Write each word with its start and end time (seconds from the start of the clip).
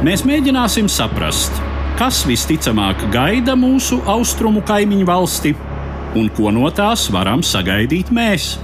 Mēs 0.00 0.22
mēģināsim 0.24 0.86
saprast, 0.88 1.58
kas 1.98 2.22
visticamāk 2.24 3.02
gaida 3.12 3.52
mūsu 3.52 3.98
austrumu 4.08 4.62
kaimiņu 4.64 5.04
valsti 5.04 5.52
un 6.16 6.30
ko 6.32 6.48
no 6.56 6.70
tās 6.72 7.02
varam 7.12 7.42
sagaidīt 7.44 8.08
mēs. 8.08 8.54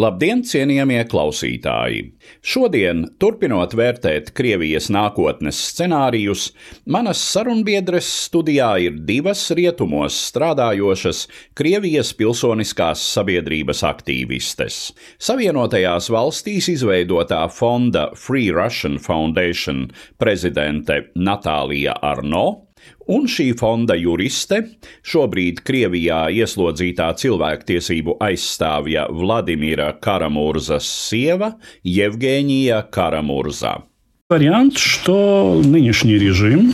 Labdien, 0.00 0.40
cienījamie 0.46 1.00
klausītāji! 1.10 2.04
Šodien, 2.46 3.02
turpinot 3.20 3.74
vērtēt 3.76 4.30
Krievijas 4.38 4.86
nākotnes 4.94 5.58
scenārijus, 5.74 6.46
manas 6.88 7.20
sarunbiedres 7.34 8.08
studijā 8.28 8.70
ir 8.86 8.96
divas 9.08 9.42
rietumos 9.58 10.16
strādājošas 10.30 11.26
Krievijas 11.58 12.14
pilsoniskās 12.16 13.02
sabiedrības 13.18 13.82
aktīvistes. 13.90 14.80
Savienotajās 15.20 16.08
valstīs 16.14 16.70
izveidotā 16.72 17.42
fonda 17.52 18.08
Free 18.16 18.54
Russian 18.56 18.96
Foundation 19.04 19.88
prezidente 20.22 21.02
Natālija 21.18 21.98
Arno 22.14 22.69
un 23.09 23.27
šī 23.29 23.51
fonda 23.59 23.95
juriste, 23.99 24.61
šobrīd 25.05 25.61
Krievijā 25.65 26.25
ieslodzītā 26.33 27.11
cilvēktiesību 27.21 28.17
aizstāvja 28.23 29.07
Vladimira 29.13 29.91
Karamūrzas 30.01 30.87
sieva 31.09 31.55
Jevgēnija 31.83 32.85
Karamurza. 32.91 33.83
Вариант, 34.27 34.79
что 34.79 35.61
нынешний 35.63 36.17
режим 36.17 36.73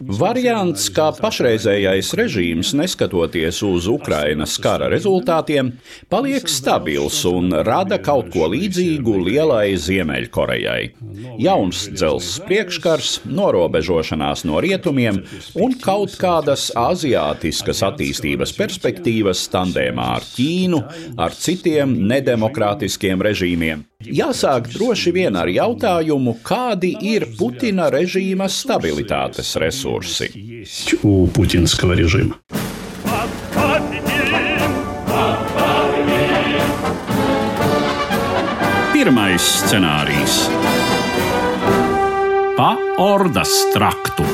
Variants, 0.00 0.90
kā 0.92 1.06
pašreizējais 1.16 2.10
režīms, 2.18 2.74
neskatoties 2.76 3.62
uz 3.64 3.86
Ukrainas 3.88 4.58
kara 4.60 4.90
rezultātiem, 4.92 5.70
paliek 6.12 6.44
stabils 6.52 7.22
un 7.28 7.48
rada 7.64 7.96
kaut 8.02 8.28
ko 8.34 8.50
līdzīgu 8.52 9.14
lielai 9.24 9.72
Ziemeļkorejai. 9.80 10.82
Jauns 11.40 11.86
dzelzs 11.94 12.42
priekškars, 12.44 13.22
norobežošanās 13.24 14.44
no 14.48 14.60
rietumiem 14.60 15.22
un 15.56 15.76
kaut 15.80 16.18
kādas 16.20 16.68
aziātiskas 16.76 17.80
attīstības 17.88 18.52
perspektīvas 18.58 19.46
tandēmā 19.54 20.12
ar 20.18 20.28
Ķīnu, 20.36 20.82
ar 21.16 21.32
citiem 21.32 21.96
nedemokrātiskiem 22.10 23.24
režīmiem. 23.24 23.86
Jāsāk 24.04 24.68
droši 24.74 25.10
vien 25.16 25.36
ar 25.40 25.48
jautājumu, 25.48 26.36
kādi 26.44 26.92
ir 27.14 27.24
Putina 27.38 27.88
režīma 27.90 28.50
stabilitātes 28.52 29.56
resursi. 29.56 29.85
У 31.02 31.26
путинского 31.28 31.92
режима. 31.92 32.36
Pirmais 38.92 39.42
scenārijs- 39.42 40.50
pa 42.58 42.76
ordas 42.98 43.52
traktu. 43.74 44.24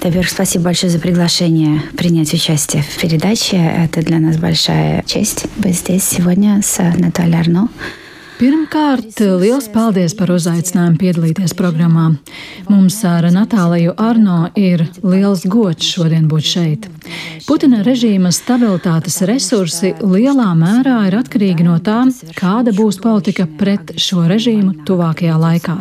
Во-первых, 0.00 0.30
спасибо 0.30 0.64
большое 0.66 0.92
за 0.92 1.00
приглашение 1.00 1.82
принять 1.96 2.32
участие 2.32 2.82
в 2.82 3.00
передаче. 3.00 3.56
Это 3.56 4.02
для 4.02 4.20
нас 4.20 4.36
большая 4.36 5.02
честь 5.02 5.46
быть 5.56 5.74
здесь 5.74 6.04
сегодня 6.04 6.62
с 6.62 6.78
Натальей 6.78 7.40
Арно. 7.40 7.68
Pirmkārt, 8.36 9.16
liels 9.40 9.64
paldies 9.72 10.12
par 10.12 10.28
uzaicinājumu 10.34 10.98
piedalīties 11.00 11.54
programmā. 11.56 12.10
Mums 12.68 12.98
ar 13.08 13.24
Natāliju 13.32 13.94
Arno 13.96 14.50
ir 14.60 14.82
liels 15.00 15.46
gods 15.48 15.88
šodien 15.94 16.26
būt 16.28 16.44
šeit. 16.44 16.84
Putina 17.46 17.80
režīma 17.86 18.28
stabilitātes 18.34 19.22
resursi 19.24 19.94
lielā 20.02 20.50
mērā 20.58 20.98
ir 21.08 21.16
atkarīgi 21.16 21.64
no 21.64 21.78
tā, 21.80 22.02
kāda 22.36 22.74
būs 22.76 22.98
politika 23.00 23.46
pret 23.48 23.94
šo 23.96 24.26
režīmu 24.28 24.84
tuvākajā 24.84 25.38
laikā. 25.40 25.78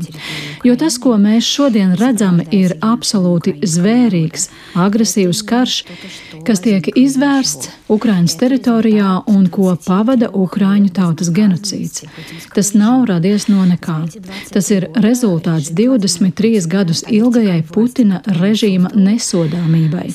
Jo 0.63 0.77
tas, 0.79 0.95
ko 1.01 1.17
mēs 1.19 1.43
šodien 1.43 1.91
redzam, 1.99 2.39
ir 2.55 2.77
absolūti 2.79 3.57
zvērīgs, 3.67 4.47
agresīvs 4.79 5.43
karš, 5.49 5.81
kas 6.47 6.63
tiek 6.63 6.87
izvērsts 6.95 7.73
Ukraiņas 7.91 8.39
teritorijā 8.39 9.11
un 9.29 9.49
ko 9.51 9.75
pavada 9.85 10.31
Ukraiņu 10.31 10.93
tautas 10.95 11.33
genocīds. 11.35 12.05
Tas 12.53 12.73
nav 12.73 13.05
radies 13.09 13.47
no 13.49 13.63
nekā. 13.67 13.97
Tas 14.53 14.69
ir 14.71 14.87
rezultāts 15.03 15.71
23 15.75 16.67
gadus 16.71 17.03
ilgajai 17.11 17.61
Putina 17.71 18.21
režīma 18.39 18.91
nesodāmībai. 18.95 20.07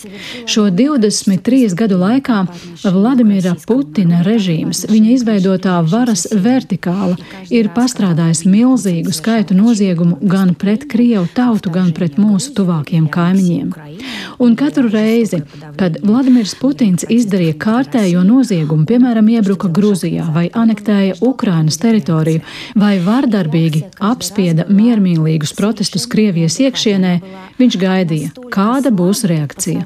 Šo 0.51 0.69
23 0.71 1.75
gadu 1.79 1.99
laikā 2.01 2.45
Vladimira 2.85 3.55
Putina 3.67 4.23
režīms, 4.27 4.85
viņa 4.91 5.15
izveidotā 5.17 5.77
varas 5.91 6.27
vertikāla, 6.31 7.19
ir 7.51 7.71
pastrādājis 7.75 8.45
milzīgu 8.49 9.12
skaitu 9.15 9.57
noziegumu 9.59 10.21
gan 10.23 10.55
pret 10.55 10.87
Krievu 10.91 11.27
tautu, 11.35 11.73
gan 11.75 11.93
pret 11.97 12.19
mūsu 12.21 12.55
tuvākiem 12.57 13.09
kaimiņiem. 13.12 13.75
Un 14.41 14.57
katru 14.57 14.89
reizi, 14.89 15.43
kad 15.77 15.99
Vladimirs 16.05 16.55
Putins 16.61 17.05
izdarīja 17.09 17.59
kārtējo 17.61 18.23
noziegumu, 18.25 18.87
piemēram, 18.89 19.29
iebruka 19.35 19.69
Gruzijā 19.69 20.25
vai 20.33 20.47
anektēja 20.57 21.19
Ukrainas 21.25 21.77
teritoriju, 21.81 22.19
vai 22.75 22.96
vardarbīgi 23.03 23.84
apspieda 24.00 24.68
miermīlīgus 24.69 25.53
protestus 25.58 26.08
Krievijas 26.12 26.59
iekšienē, 26.59 27.19
viņš 27.59 27.78
gaidīja, 27.81 28.34
kāda 28.52 28.91
būs 28.91 29.25
reakcija. 29.30 29.86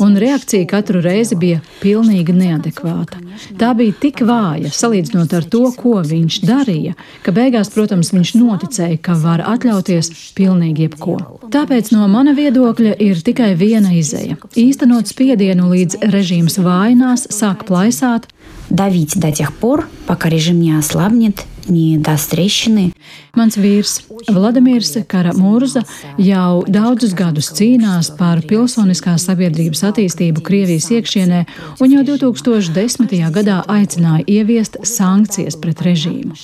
Un 0.00 0.16
reakcija 0.16 0.66
katru 0.68 1.00
reizi 1.04 1.36
bija 1.36 1.60
pilnīgi 1.80 2.32
neadekvāta. 2.36 3.18
Tā 3.58 3.72
bija 3.76 3.96
tik 4.00 4.22
vāja, 4.24 4.70
salīdzinot 4.72 5.32
ar 5.36 5.44
to, 5.50 5.62
ko 5.76 5.98
viņš 6.06 6.38
darīja, 6.46 6.94
ka 7.24 7.34
beigās, 7.36 7.72
protams, 7.74 8.12
viņš 8.14 8.34
noticēja, 8.38 9.00
ka 9.02 9.16
var 9.20 9.42
atļauties 9.56 10.12
pilnīgi 10.38 10.86
jebko. 10.86 11.18
Tāpēc 11.52 11.90
no 11.92 12.06
mana 12.12 12.36
viedokļa 12.36 12.94
ir 13.02 13.20
tikai 13.26 13.52
viena 13.60 13.92
izēja - 13.96 14.66
īstenot 14.66 15.10
spiedienu 15.10 15.68
līdz 15.74 16.00
režīms 16.14 16.60
vājinās, 16.60 17.26
sāk 17.34 17.66
plaisāt, 17.68 18.30
Давить 18.70 19.18
до 19.18 19.32
тех 19.32 19.52
пор, 19.52 19.88
пока 20.06 20.28
режим 20.28 20.60
не 20.60 20.78
ослабнет, 20.78 21.44
не 21.68 21.98
даст 21.98 22.30
трещины. 22.30 22.92
Mans 23.36 23.54
vīrs 23.54 24.00
Vladimirs 24.26 24.96
Karamurza 25.06 25.84
jau 26.18 26.64
daudzus 26.66 27.12
gadus 27.14 27.52
cīnās 27.54 28.10
par 28.18 28.40
pilsoniskās 28.42 29.28
sabiedrības 29.28 29.84
attīstību 29.86 30.42
Krievijas 30.46 30.88
iekšienē 30.90 31.44
un 31.80 31.94
jau 31.94 32.02
2010. 32.08 33.14
gadā 33.30 33.60
aicināja 33.70 34.26
ieviest 34.26 34.80
sankcijas 34.82 35.58
pret 35.62 35.82
režīmu. 35.86 36.34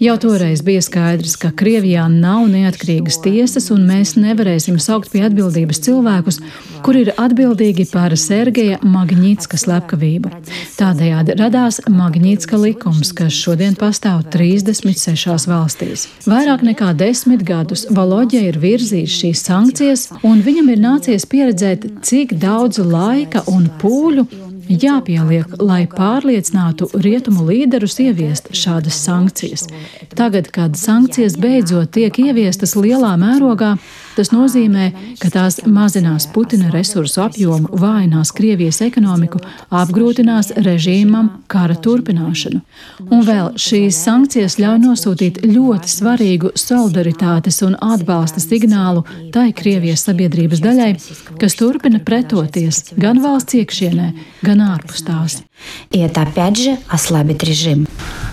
Jau 0.00 0.16
toreiz 0.22 0.62
bija 0.62 0.84
skaidrs, 0.86 1.34
ka 1.40 1.50
Krievijā 1.50 2.06
nav 2.12 2.46
neatkarīgas 2.52 3.20
tiesas 3.24 3.70
un 3.74 3.82
mēs 3.90 4.14
nevarēsim 4.20 4.78
saukt 4.78 5.10
pie 5.10 5.24
atbildības 5.26 5.82
cilvēkus, 5.86 6.40
kur 6.86 6.96
ir 6.96 7.12
atbildīgi 7.18 7.88
par 7.90 8.14
Sergeja 8.16 8.78
Magnitska 8.86 9.58
slepkavību. 9.60 10.30
Tādējādi 10.78 11.36
radās 11.42 11.82
Magnitska 11.90 12.60
likums, 12.60 13.12
kas 13.16 13.34
šodien 13.34 13.74
pastāv 13.78 14.22
36 14.63 15.49
valstīs. 15.49 16.07
Vairāk 16.29 16.63
nekā 16.63 16.93
desmit 16.97 17.43
gadus 17.47 17.85
Valoģija 17.91 18.51
ir 18.51 18.59
virzījis 18.61 19.19
šīs 19.19 19.43
sankcijas, 19.49 20.07
un 20.23 20.43
viņam 20.45 20.71
ir 20.71 20.81
nācies 20.83 21.27
pieredzēt, 21.27 21.87
cik 22.05 22.37
daudz 22.39 22.79
laika 22.79 23.43
un 23.51 23.67
pūļu 23.81 24.27
jāpieliek, 24.69 25.57
lai 25.61 25.83
pārliecinātu 25.89 26.89
rietumu 26.93 27.45
līderus 27.49 27.99
ieviest 28.01 28.49
šādas 28.55 28.97
sankcijas. 29.05 29.67
Tagad, 30.15 30.49
kad 30.53 30.77
sankcijas 30.79 31.37
beidzot 31.41 31.93
tiek 31.95 32.17
ieviestas 32.21 32.75
lielā 32.79 33.13
mērogā, 33.21 33.75
Tas 34.16 34.32
nozīmē, 34.34 34.90
ka 35.20 35.30
tās 35.32 35.60
mazinās 35.64 36.26
Putina 36.34 36.70
resursu 36.74 37.22
apjomu, 37.24 37.70
vājinās 37.80 38.32
Krievijas 38.36 38.80
ekonomiku, 38.84 39.38
apgrūtinās 39.70 40.50
režīmam 40.66 41.30
kara 41.50 41.76
turpināšanu. 41.78 42.60
Un 43.06 43.22
vēl 43.26 43.52
šīs 43.60 44.00
sankcijas 44.04 44.58
ļauj 44.60 44.80
nosūtīt 44.82 45.40
ļoti 45.46 45.92
svarīgu 45.94 46.52
solidaritātes 46.58 47.62
un 47.66 47.78
atbalsta 47.80 48.42
signālu 48.42 49.06
tai 49.34 49.50
Krievijas 49.56 50.04
sabiedrības 50.08 50.64
daļai, 50.64 50.90
kas 51.40 51.56
turpina 51.60 52.02
pretoties 52.02 52.90
gan 52.98 53.22
valsts 53.22 53.60
iekšienē, 53.62 54.10
gan 54.44 54.66
ārpus 54.72 55.06
tās. 55.06 55.40
И 55.90 55.98
это 55.98 56.22
опять 56.22 56.56
же 56.56 56.78
ослабит 56.88 57.44
режим. 57.44 57.86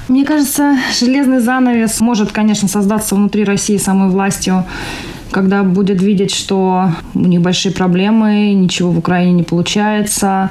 Мне 0.07 0.23
кажется, 0.23 0.77
железный 0.97 1.39
занавес 1.39 1.99
может, 1.99 2.31
конечно, 2.31 2.69
создаться 2.69 3.15
внутри 3.15 3.43
России 3.43 3.77
самой 3.77 4.09
властью 4.09 4.65
когда 5.32 5.62
будет 5.64 6.00
видеть, 6.02 6.32
что 6.32 6.90
у 7.14 7.20
них 7.20 7.40
большие 7.40 7.72
проблемы, 7.72 8.52
ничего 8.52 8.90
в 8.90 8.98
Украине 8.98 9.32
не 9.32 9.42
получается, 9.42 10.50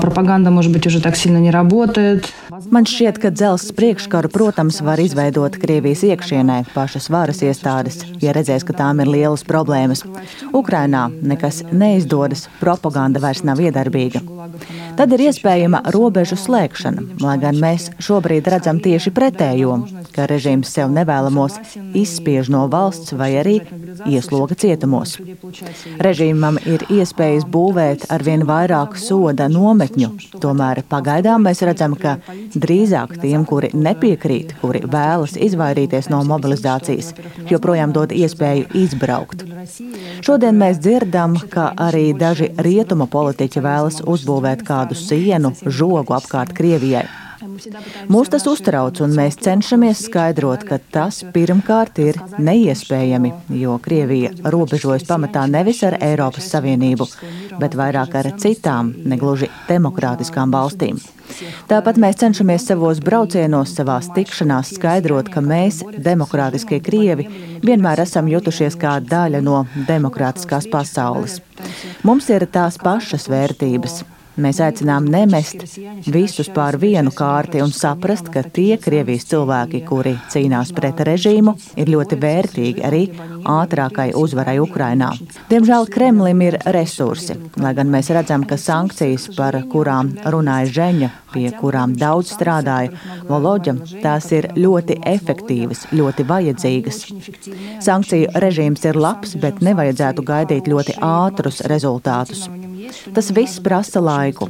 пропаганда, 0.00 0.50
может 0.50 0.72
быть, 0.72 0.86
уже 0.86 1.00
так 1.00 1.16
сильно 1.16 1.38
не 1.38 1.50
работает. 1.50 2.32
Man 2.54 2.86
šķiet, 2.86 3.18
ka 3.18 3.30
dzelzs 3.34 3.72
priekškaru, 3.74 4.28
protams, 4.30 4.78
var 4.84 5.00
izveidot 5.02 5.56
Krievijas 5.58 6.04
iekšienē 6.06 6.60
pašas 6.74 7.08
varas 7.10 7.40
iestādes, 7.42 8.02
ja 8.22 8.34
redzēs, 8.36 8.62
ka 8.66 8.76
tām 8.78 9.00
ir 9.02 9.10
lielas 9.10 9.42
problēmas. 9.48 10.04
Ukrainā 10.54 11.08
nekas 11.10 11.62
neizdodas, 11.72 12.46
propaganda 12.60 13.22
vairs 13.24 13.42
nav 13.48 13.62
iedarbīga. 13.64 14.22
Tad 14.94 15.14
ir 15.16 15.24
iespējama 15.26 15.80
robežu 15.94 16.38
slēgšana, 16.38 17.18
lai 17.24 17.34
gan 17.42 17.58
mēs 17.58 17.88
šobrīd 18.04 18.46
redzam 18.52 18.78
tieši 18.84 19.10
pretējo, 19.16 19.80
ka 20.14 20.28
režīms 20.30 20.70
sev 20.76 20.92
nevēlamos 20.94 21.58
izspiež 21.96 22.52
no 22.54 22.66
valsts 22.70 23.16
vai 23.18 23.32
arī 23.40 23.56
iesloga 24.06 24.54
cietumos. 24.54 25.16
Režīmam 26.06 26.60
ir 26.62 26.86
iespējas 26.92 27.48
būvēt 27.50 28.06
arvien 28.14 28.46
vairāk 28.46 28.98
soda 29.00 29.48
nometņu, 29.50 30.12
tomēr 30.44 30.84
pagaidām 30.90 31.48
mēs 31.48 31.64
redzam, 31.66 31.98
ka 31.98 32.18
drīzāk 32.52 33.16
tiem, 33.22 33.46
kuri 33.48 33.70
nepiekrīt, 33.74 34.54
kuri 34.60 34.84
vēlas 34.90 35.36
izvairīties 35.40 36.10
no 36.12 36.22
mobilizācijas, 36.28 37.12
joprojām 37.50 37.94
dod 37.96 38.14
iespēju 38.14 38.68
izbraukt. 38.84 39.44
Šodien 40.24 40.60
mēs 40.60 40.80
dzirdam, 40.84 41.36
ka 41.50 41.70
arī 41.88 42.12
daži 42.18 42.52
rietumu 42.68 43.08
politiķi 43.10 43.64
vēlas 43.64 44.00
uzbūvēt 44.04 44.64
kādu 44.66 44.98
sienu, 44.98 45.54
žogu 45.66 46.16
apkārt 46.16 46.54
Krievijai. 46.56 47.06
Mūs 48.08 48.30
tas 48.32 48.44
uztrauc, 48.48 49.00
un 49.04 49.12
mēs 49.16 49.36
cenšamies 49.44 50.04
skaidrot, 50.06 50.64
ka 50.68 50.78
tas 50.94 51.20
pirmkārt 51.34 51.98
ir 52.00 52.18
neiespējami, 52.40 53.32
jo 53.60 53.74
Krievija 53.84 54.30
robežojas 54.54 55.04
pamatā 55.08 55.44
nevis 55.50 55.82
ar 55.84 55.98
Eiropas 56.00 56.48
Savienību, 56.54 57.08
bet 57.60 57.76
vairāk 57.76 58.16
ar 58.20 58.30
citām, 58.40 58.94
negluži 59.04 59.50
demokrātiskām 59.68 60.54
valstīm. 60.54 61.02
Tāpat 61.68 61.98
mēs 62.00 62.18
cenšamies 62.20 62.66
savos 62.68 63.00
braucienos, 63.04 63.74
savās 63.76 64.08
tikšanās 64.16 64.74
skaidrot, 64.78 65.28
ka 65.32 65.42
mēs, 65.44 65.82
demokrātiskie 66.04 66.80
krievi, 66.84 67.28
vienmēr 67.64 68.04
esam 68.04 68.28
jutušies 68.30 68.78
kā 68.80 68.96
daļa 69.04 69.40
no 69.44 69.64
demokrātiskās 69.88 70.68
pasaules. 70.72 71.40
Mums 72.04 72.28
ir 72.32 72.46
tās 72.52 72.78
pašas 72.80 73.28
vērtības, 73.32 74.02
Mēs 74.34 74.58
aicinām 74.64 75.06
nemest 75.06 75.60
visus 76.10 76.48
pār 76.54 76.74
vienu 76.82 77.12
kārti 77.14 77.60
un 77.62 77.70
saprast, 77.74 78.32
ka 78.34 78.42
tie 78.42 78.78
Krievijas 78.82 79.28
cilvēki, 79.30 79.84
kuri 79.86 80.16
cīnās 80.32 80.72
pret 80.74 81.02
režīmu, 81.06 81.54
ir 81.78 81.92
ļoti 81.94 82.18
vērtīgi 82.18 82.82
arī 82.88 83.02
ātrākai 83.46 84.08
uzvarai 84.18 84.56
Ukrainā. 84.62 85.12
Diemžēl 85.52 85.86
Kremlim 85.94 86.42
ir 86.48 86.58
resursi, 86.74 87.36
lai 87.62 87.74
gan 87.78 87.92
mēs 87.94 88.10
redzam, 88.16 88.42
ka 88.48 88.58
sankcijas, 88.58 89.28
par 89.36 89.60
kurām 89.70 90.10
runāja 90.34 90.72
Žeņa, 90.80 91.12
pie 91.34 91.46
kurām 91.60 91.94
daudz 91.98 92.34
strādāja 92.34 92.90
Voloģa, 93.28 93.76
tās 94.02 94.30
ir 94.34 94.50
ļoti 94.58 94.98
efektīvas, 95.14 95.86
ļoti 95.94 96.26
vajadzīgas. 96.30 97.02
Sankciju 97.86 98.34
režīms 98.42 98.82
ir 98.90 98.98
labs, 98.98 99.38
bet 99.38 99.62
nevajadzētu 99.62 100.26
gaidīt 100.26 100.70
ļoti 100.70 100.98
ātrus 101.04 101.62
rezultātus. 101.70 102.48
Tas 103.14 103.30
viss 103.34 103.60
prasa 103.64 104.02
laiku. 104.04 104.48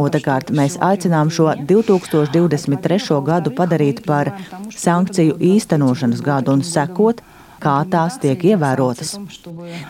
Otrakārt, 0.00 0.52
mēs 0.54 0.76
aicinām 0.84 1.30
šo 1.32 1.50
2023. 1.68 3.20
gadu 3.26 3.54
padarīt 3.56 4.04
par 4.06 4.32
sankciju 4.76 5.38
īstenošanas 5.52 6.24
gadu 6.24 6.56
un 6.56 6.64
sekot 6.66 7.22
kā 7.60 7.76
tās 7.92 8.18
tiek 8.22 8.42
ievērotas. 8.52 9.14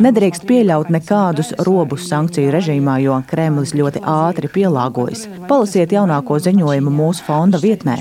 Nedrīkst 0.03 0.47
pieļaut 0.49 0.91
nekādus 0.95 1.53
robus 1.67 2.09
sankciju 2.11 2.53
režīmā, 2.55 2.99
jo 3.05 3.19
Kremlis 3.31 3.75
ļoti 3.79 4.03
ātri 4.07 4.51
pielāgojas. 4.53 5.27
Palasiet 5.49 5.95
jaunāko 5.95 6.39
ziņojumu 6.43 6.93
mūsu 6.95 7.27
fonda 7.27 7.61
vietnē. 7.63 7.99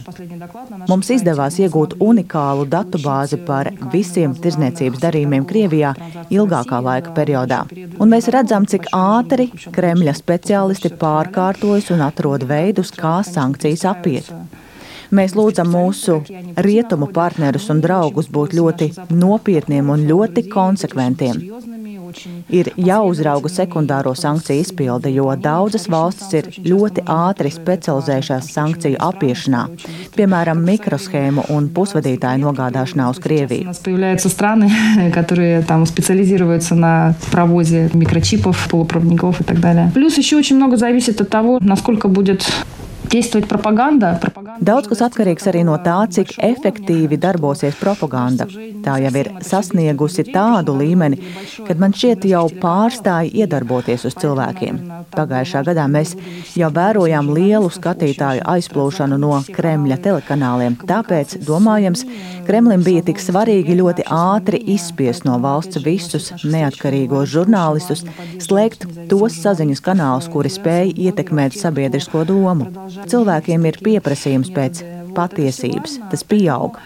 Mums 0.90 1.12
izdevās 1.16 1.60
iegūt 1.62 1.98
unikālu 2.04 2.68
datubāzi 2.70 3.42
par 3.50 3.72
visiem 3.94 4.36
tirzniecības 4.36 5.04
darījumiem 5.04 5.48
Krievijā 5.50 5.94
ilgākā 6.30 6.82
laika 6.86 7.14
periodā. 7.18 7.64
Un 8.00 8.14
mēs 8.14 8.30
redzam, 8.34 8.66
cik 8.70 8.90
ātri 8.96 9.50
Kremļa 9.76 10.16
speciālisti 10.18 10.94
pārkārtojas 11.02 11.92
un 11.96 12.06
atrod 12.08 12.48
veidus, 12.50 12.94
kā 12.96 13.20
sankcijas 13.26 13.86
apiet. 13.94 14.34
Mēs 15.15 15.35
lūdzam 15.37 15.71
mūsu 15.71 16.21
rietumu 16.57 17.11
partnerus 17.15 17.69
un 17.71 17.83
draugus 17.85 18.31
būt 18.33 18.55
ļoti 18.59 18.91
nopietniem 19.15 19.91
un 19.95 20.07
ļoti 20.09 20.49
konsekventiem. 20.51 21.43
Ir 22.55 22.71
jāuzrauga 22.79 23.51
sekundāro 23.51 24.13
sankciju 24.15 24.63
izpilde, 24.63 25.11
jo 25.11 25.27
daudzas 25.35 25.89
valstis 25.91 26.31
ir 26.39 26.49
ļoti 26.63 27.05
ātri 27.11 27.51
specializējušās 27.51 28.51
sankciju 28.55 29.01
apiešanā, 29.03 29.65
piemēram, 30.15 30.63
mikroshēmu 30.69 31.49
un 31.55 31.69
pusvadītāju 31.75 32.45
nogādāšanā 32.45 33.09
uz 33.11 33.19
Krieviju. 33.25 33.75
Появляются 33.85 34.29
страны, 34.29 34.71
которые 35.13 35.63
там 35.63 35.87
специализируются 35.87 36.75
на 36.75 37.15
провозе 37.31 37.91
микрочипов, 37.93 38.69
полупроводников 38.71 39.41
и 39.41 39.45
так 39.45 39.61
далее. 39.61 39.91
Плюс 39.95 40.17
еще 40.17 40.37
очень 40.37 40.57
много 40.57 40.77
зависит 40.77 41.21
от 41.21 41.29
того, 41.29 41.59
насколько 41.61 42.09
будет 42.09 42.41
действовать 42.41 42.45
пропаганда. 42.45 42.88
Daudz 43.10 44.90
kas 44.92 45.00
atkarīgs 45.02 45.48
arī 45.50 45.64
no 45.66 45.80
tā, 45.82 45.96
cik 46.14 46.36
efektīvi 46.46 47.18
darbosies 47.18 47.78
propaganda. 47.80 48.46
Tā 48.86 49.00
jau 49.02 49.12
ir 49.18 49.32
sasniegusi 49.46 50.28
tādu 50.30 50.76
līmeni, 50.78 51.18
kad 51.66 51.82
man 51.82 51.96
šķiet 51.96 52.28
jau 52.30 52.44
pārstāja 52.62 53.32
iedarboties 53.42 54.06
uz 54.06 54.18
cilvēkiem. 54.22 54.78
Pagājušā 55.16 55.64
gadā 55.72 55.88
mēs 55.90 56.14
jau 56.60 56.70
vērojām 56.76 57.32
lielu 57.34 57.72
skatītāju 57.74 58.46
aizplūšanu 58.54 59.18
no 59.18 59.40
Kremļa 59.58 59.98
telekanāliem. 60.06 60.78
Tāpēc, 60.90 61.40
domājams, 61.50 62.06
Kremlim 62.46 62.86
bija 62.86 63.08
tik 63.10 63.22
svarīgi 63.22 63.80
ļoti 63.80 64.06
ātri 64.14 64.62
izspiest 64.76 65.26
no 65.26 65.40
valsts 65.42 65.82
visus 65.82 66.30
neatkarīgos 66.46 67.34
žurnālistus, 67.34 68.06
slēgt 68.46 68.86
tos 69.10 69.42
saziņas 69.42 69.84
kanālus, 69.86 70.30
kuri 70.30 70.54
spēja 70.54 70.94
ietekmēt 71.10 71.58
sabiedrisko 71.58 72.24
domu. 72.30 72.70
Cilvēkiem 73.08 73.68
ir 73.70 73.80
pieprasījums 73.86 74.52
pēc 74.56 74.84
patiesības, 75.15 75.99
tas 76.11 76.25
pieaug. 76.27 76.79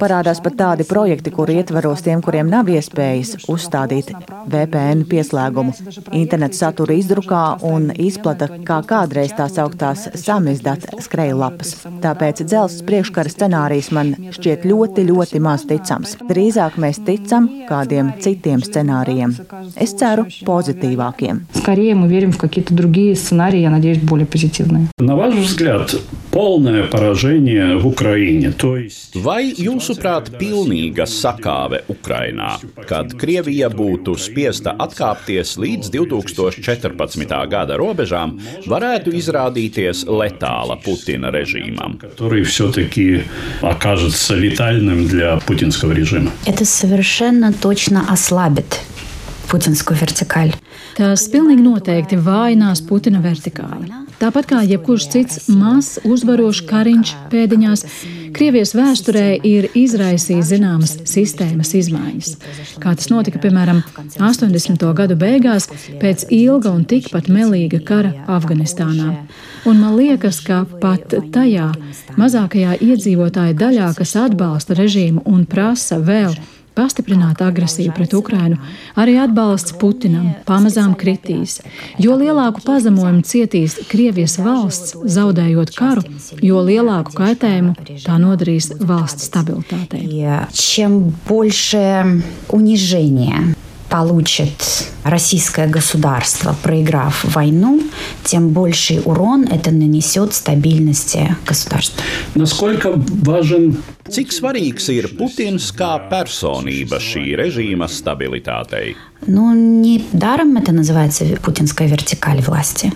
Parādās 0.00 0.40
pat 0.42 0.56
tādi 0.58 0.86
projekti, 0.88 1.30
kur 1.34 1.50
ietvaros 1.52 2.02
tiem, 2.06 2.22
kuriem 2.24 2.48
nav 2.50 2.70
iespējas 2.72 3.48
uzstādīt 3.50 4.10
VPN 4.48 5.04
pieslēgumu, 5.10 5.74
internetu 6.16 6.58
satura 6.58 6.96
izdrukā 6.96 7.42
un 7.68 7.90
izplata 7.94 8.48
kā 8.66 8.78
kādreiz 8.88 9.34
tās 9.36 9.58
augtās 9.60 10.06
samizdat 10.18 10.86
skrejlapas. 11.04 11.74
Tāpēc 12.04 12.42
dzelzs 12.44 12.84
priekškara 12.88 13.32
scenārijs 13.32 13.90
man 13.94 14.14
šķiet 14.34 14.66
ļoti, 14.68 15.06
ļoti 15.10 15.42
maz 15.44 15.66
ticams. 15.68 16.16
Drīzāk 16.30 16.78
mēs 16.80 17.02
ticam 17.06 17.50
kādiem 17.68 18.14
citiem 18.24 18.64
scenārijiem. 18.64 19.36
Es 19.76 19.94
ceru 19.98 20.26
pozitīvākiem. 20.46 21.44
Скорее 21.54 21.94
мы 21.94 22.08
верим 22.08 22.32
в 22.32 22.38
какие-то 22.38 22.74
другие 22.74 23.14
сценарии, 23.14 23.60
я 23.60 23.70
надеюсь, 23.70 23.98
более 23.98 24.26
позитивные. 24.26 24.88
На 24.98 25.16
ваш 25.16 25.34
взгляд, 25.34 25.94
полное 26.30 26.84
поражение 26.84 27.61
в 27.62 27.86
Украине, 27.86 28.52
то 28.52 28.76
есть... 28.76 29.14
Vai 29.16 29.52
jūsuprāt, 29.54 30.32
pilnīga 30.38 31.06
sakāve 31.06 31.82
Ukrainā, 31.88 32.58
kad 32.88 33.14
Krievija 33.18 33.70
būtu 33.70 34.16
spiesta 34.18 34.74
atkāpties 34.78 35.56
līdz 35.58 35.90
2014. 35.94 37.38
gada 37.48 37.78
robežām, 37.78 38.38
varētu 38.66 39.14
izrādīties 39.14 40.04
letāla 40.08 40.78
Putina 40.82 41.30
režīmam? 41.30 41.98
который 42.18 42.42
все-таки 42.42 43.22
окажется 43.62 44.34
летальным 44.34 45.06
для 45.06 45.36
путинского 45.38 45.92
режима. 45.92 46.30
Это 46.46 46.64
совершенно 46.64 47.52
точно 47.52 48.06
ослабит 48.10 48.80
putinsko 49.49 49.95
vertikāli. 49.99 50.55
Tās 50.97 51.27
pilnīgi 51.33 51.65
noteikti 51.65 52.19
vājinās 52.21 52.83
Putina 52.87 53.21
vertikāli. 53.23 53.91
Tāpat 54.21 54.49
kā 54.49 54.61
jebkurš 54.65 55.07
cits 55.13 55.47
mazs 55.51 55.97
uzvarošs 56.07 56.65
kariņš 56.69 57.15
pēdiņās, 57.31 57.87
Krievijas 58.33 58.71
vēsturē 58.73 59.27
ir 59.45 59.67
izraisījis 59.77 60.47
zināmas 60.49 60.93
sistēmas 61.05 61.73
izmaiņas. 61.77 62.31
Kā 62.81 62.95
tas 62.97 63.11
notika, 63.13 63.37
piemēram, 63.43 63.83
80. 64.17 64.85
gadu 64.97 65.17
beigās 65.21 65.67
pēc 66.01 66.25
ilga 66.33 66.71
un 66.73 66.81
tikpat 66.89 67.29
melīga 67.29 67.83
kara 67.85 68.13
Afganistānā. 68.33 69.11
Un 69.69 69.79
man 69.83 69.93
liekas, 69.99 70.41
ka 70.47 70.63
pat 70.81 71.13
tajā 71.35 71.69
mazākajā 72.17 72.79
iedzīvotāja 72.81 73.53
daļā, 73.59 73.93
kas 74.01 74.17
atbalsta 74.25 74.81
režīmu 74.81 75.27
un 75.29 75.45
prasa 75.49 76.01
vēl 76.01 76.33
pastiprināt 76.78 77.42
agresiju 77.42 77.92
pret 77.96 78.14
Ukrainu, 78.14 78.58
arī 78.98 79.16
atbalsts 79.18 79.74
Putinam 79.80 80.30
pamazām 80.46 80.94
kritīs. 80.98 81.58
Jo 81.98 82.14
lielāku 82.20 82.62
pazemojumu 82.66 83.24
cietīs 83.26 83.78
Krievijas 83.90 84.38
valsts, 84.42 84.94
zaudējot 85.18 85.74
karu, 85.78 86.04
jo 86.44 86.62
lielāku 86.62 87.16
kaitējumu 87.18 87.74
tā 88.04 88.18
nodarīs 88.22 88.70
valsts 88.78 89.26
stabilitātei. 89.30 90.06
Чем 90.52 91.12
больше 91.26 92.22
унижения 92.48 93.51
получит 93.93 94.87
российское 95.03 95.67
государство, 95.67 96.55
проиграв 96.63 97.23
войну, 97.35 97.79
тем 98.23 98.49
больший 98.49 98.99
урон 99.05 99.43
это 99.43 99.69
нанесет 99.69 100.33
стабильности 100.33 101.35
государства. 101.47 102.01
Насколько 102.33 102.91
важен 102.95 103.77
Cik 104.09 104.33
svarīgs 104.33 104.89
ir 104.89 105.13
Putins 105.13 105.69
kā 105.77 106.09
personība 106.09 106.97
šī 106.97 107.37
režīma 107.37 107.85
stabilitātei? 107.85 108.95
Ну, 109.27 109.53
недаром 109.53 110.57
это 110.57 110.71
называется 110.71 111.25
путинская 111.43 111.87
вертикаль 111.87 112.41
власти. 112.41 112.91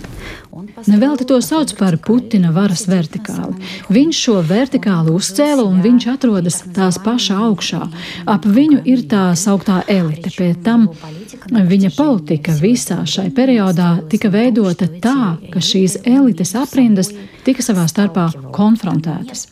Nevelti 0.86 1.24
to 1.24 1.40
sauc 1.42 1.72
par 1.78 1.96
Putina 2.06 2.52
varas 2.54 2.86
vertikāli. 2.88 3.56
Viņš 3.92 4.20
šo 4.24 4.36
vertikāli 4.46 5.14
uzcēla 5.16 5.64
un 5.66 5.80
viņš 5.84 6.06
atrodas 6.14 6.60
tās 6.76 7.00
pašā 7.02 7.38
augšā. 7.48 7.80
Ap 8.30 8.46
viņu 8.46 8.82
ir 8.86 9.06
tā 9.10 9.30
sauktā 9.38 9.82
elite. 9.88 10.30
Pēc 10.38 10.62
tam 10.64 10.88
viņa 11.48 11.90
politika 11.96 12.54
visā 12.60 13.00
šai 13.08 13.30
periodā 13.34 13.96
tika 14.10 14.30
veidota 14.32 14.88
tā, 15.02 15.36
ka 15.52 15.62
šīs 15.64 16.00
elites 16.06 16.54
aprindas 16.58 17.10
tika 17.48 17.64
savā 17.64 17.86
starpā 17.88 18.26
konfrontētas. 18.52 19.46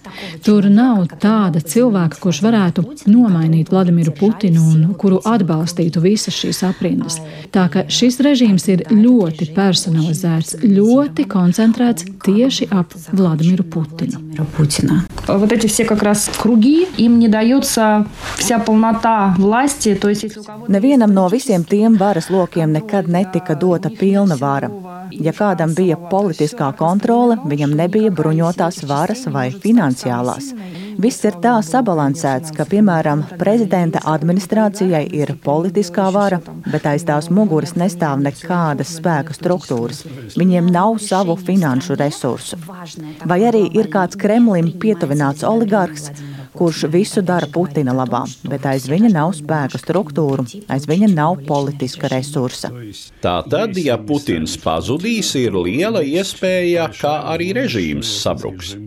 Tur 0.44 0.66
nav 0.68 1.06
tāda 1.22 1.62
cilvēka, 1.64 2.18
kurš 2.20 2.42
varētu 2.44 2.84
nomainīt 3.08 3.70
Vladimiru 3.72 4.12
Putinu 4.16 4.64
un 4.74 4.82
kuru 5.00 5.22
atbalstītu 5.24 6.02
visas 6.04 6.36
šīs 6.36 6.60
aprindas. 6.68 7.16
Tā 7.54 7.66
ka 7.72 7.86
šis 7.88 8.20
režīms 8.24 8.68
ir 8.74 8.84
ļoti 8.92 9.48
personalizēts, 9.56 10.58
ļoti 10.60 11.15
koncentrēts 11.27 12.05
tieši 12.25 12.67
ap 12.71 12.93
Vladimiru 13.11 13.63
Putinu. 13.63 14.19
Путина. 14.57 15.05
Вот 15.27 15.51
эти 15.51 15.67
все 15.67 15.85
как 15.85 16.03
раз 16.03 16.29
круги, 16.41 16.87
им 16.97 17.19
не 17.19 17.27
дается 17.27 18.05
вся 18.37 18.59
полнота 18.59 19.33
власти. 19.37 19.95
То 19.95 20.09
есть, 20.09 20.23
если 20.23 20.39
у 20.39 20.43
кого 20.43 20.65
Nevienam 20.67 21.13
no 21.13 21.29
visiem 21.29 21.63
tiem 21.63 21.97
varas 21.97 22.29
lokiem 22.29 22.71
nekad 22.71 23.07
netika 23.07 23.55
dota 23.55 23.89
pilna 23.89 24.35
vara. 24.35 24.69
Ja 25.11 25.31
kādam 25.31 25.75
bija 25.75 25.97
politiskā 25.97 26.71
kontrole, 26.77 27.37
viņam 27.45 27.75
nebija 27.75 28.11
bruņotās 28.11 28.83
varas 28.87 29.25
vai 29.27 29.51
finansiālās. 29.51 30.53
Viss 30.96 31.24
ir 31.28 31.34
tā 31.44 31.54
sabalansēts, 31.64 32.52
ka, 32.56 32.64
piemēram, 32.68 33.24
prezidenta 33.40 34.00
administrācijai 34.08 35.02
ir 35.18 35.34
politiskā 35.44 36.06
vara, 36.14 36.38
bet 36.70 36.86
aiz 36.88 37.04
tās 37.08 37.28
muguras 37.28 37.74
nestāv 37.76 38.22
nekādas 38.24 38.94
spēka 38.96 39.36
struktūras. 39.36 40.04
Viņiem 40.38 40.70
nav 40.72 40.96
savu 41.04 41.36
finanšu 41.36 41.98
resursu. 42.00 42.58
Vai 43.28 43.42
arī 43.50 43.66
ir 43.76 43.90
kāds 43.92 44.16
Kremlim 44.20 44.72
pietuvināts 44.80 45.44
oligarhs, 45.44 46.10
kurš 46.56 46.86
visu 46.92 47.22
dara 47.22 47.48
Putina 47.52 47.92
labā, 47.96 48.24
bet 48.48 48.64
aiz 48.66 48.88
viņa 48.88 49.12
nav 49.12 49.34
spēka 49.36 49.80
struktūru, 49.80 50.46
aiz 50.72 50.88
viņa 50.88 51.12
nav 51.12 51.42
politiska 51.48 52.08
resursa. 52.12 52.72
Tātad, 53.24 53.76
ja 53.76 53.98
Putins 54.00 54.56
pazudīs, 54.62 55.34
ir 55.36 55.58
liela 55.60 56.00
iespēja, 56.00 56.88
ka 57.00 57.18
arī 57.34 57.52
režīms 57.60 58.16
sabruks. 58.22 58.78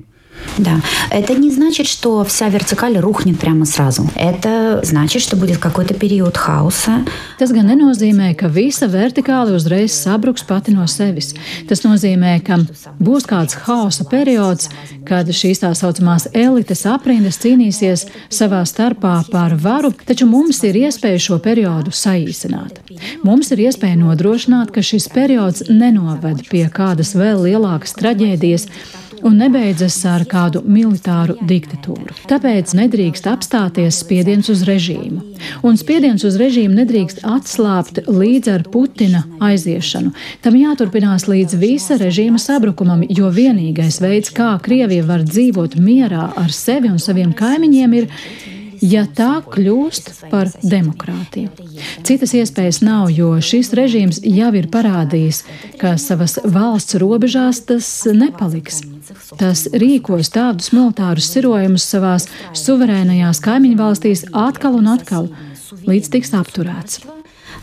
Да, 0.59 0.81
это 1.11 1.35
не 1.35 1.51
значит, 1.51 1.87
что 1.87 2.23
вся 2.25 2.49
вертикаль 2.49 2.97
рухнет 2.99 3.39
прямо 3.39 3.65
сразу. 3.65 4.09
Это 4.15 4.81
значит, 4.85 5.23
что 5.23 5.37
будет 5.37 5.59
какой-то 5.59 5.95
период 5.95 6.37
хаоса. 6.37 7.05
Tas 7.39 7.51
gan 7.51 7.67
nenozīmē, 7.67 8.35
ka 8.39 8.47
visa 8.47 8.87
vertikāli 8.87 9.57
uzreiz 9.57 9.91
sabruks 9.91 10.47
pati 10.47 10.71
no 10.71 10.87
sevis. 10.87 11.35
Tas 11.67 11.83
nozīmē, 11.83 12.39
ka 12.47 12.61
būs 13.03 13.27
kāds 13.27 13.59
haosa 13.67 14.07
periods, 14.07 14.71
kad 15.07 15.27
šīs 15.27 15.65
tā 15.65 15.73
saucamās 15.75 16.29
elites 16.33 16.87
aprindas 16.87 17.41
cīnīsies 17.43 18.07
savā 18.31 18.63
starpā 18.63 19.25
par 19.33 19.57
varu, 19.59 19.91
taču 20.07 20.31
mums 20.31 20.63
ir 20.63 20.79
iespēja 20.87 21.19
šo 21.19 21.41
periodu 21.43 21.91
saīsināt. 21.91 22.79
Mums 23.27 23.51
ir 23.51 23.67
iespēja 23.67 23.99
nodrošināt, 23.99 24.71
ka 24.71 24.87
šis 24.87 25.11
periods 25.11 25.67
nenoved 25.69 26.47
pie 26.47 26.69
kādas 26.71 27.17
vēl 27.19 27.43
lielākas 27.49 27.99
traģēdijas 27.99 28.71
un 29.26 29.38
nebeidzas 29.40 29.98
ar 30.10 30.26
kādu 30.30 30.62
militāru 30.68 31.38
diktatūru. 31.50 32.16
Tāpēc 32.30 32.74
nedrīkst 32.78 33.30
apstāties 33.30 34.02
spiediens 34.04 34.50
uz 34.52 34.64
režīmu. 34.68 35.24
Un 35.66 35.80
spiediens 35.80 36.26
uz 36.28 36.38
režīmu 36.40 36.78
nedrīkst 36.82 37.24
atslābt 37.28 38.04
līdz 38.08 38.52
ar 38.54 38.68
Putina 38.72 39.24
aiziešanu. 39.50 40.14
Tam 40.44 40.60
jāturpinās 40.60 41.28
līdz 41.30 41.58
visa 41.62 42.00
režīma 42.02 42.42
sabrukumam, 42.42 43.04
jo 43.10 43.32
vienīgais 43.34 44.02
veids, 44.04 44.34
kā 44.36 44.54
Krievija 44.64 45.08
var 45.08 45.26
dzīvot 45.28 45.80
mierā 45.80 46.30
ar 46.40 46.56
sevi 46.56 46.92
un 46.92 47.02
saviem 47.02 47.34
kaimiņiem, 47.38 48.00
ir 48.02 48.10
ja 48.82 49.06
tā 49.16 49.40
kļūst 49.46 50.30
par 50.32 50.50
demokrātiju. 50.64 51.52
Citas 52.08 52.34
iespējas 52.38 52.82
nav, 52.86 53.10
jo 53.14 53.34
šis 53.44 53.74
režīms 53.78 54.22
jau 54.24 54.52
ir 54.58 54.70
parādījis, 54.72 55.44
ka 55.82 55.96
savas 56.02 56.40
valsts 56.46 57.00
robežās 57.02 57.64
tas 57.70 57.90
nepaliks. 58.14 58.82
Tas 59.40 59.66
rīkos 59.74 60.32
tādus 60.34 60.72
militārus 60.76 61.30
sirojumus 61.34 61.86
savās 61.92 62.28
suverēnajās 62.58 63.44
kaimiņu 63.46 63.80
valstīs 63.80 64.26
atkal 64.34 64.80
un 64.80 64.92
atkal, 64.96 65.32
līdz 65.90 66.14
tiks 66.16 66.36
apturēts 66.38 67.19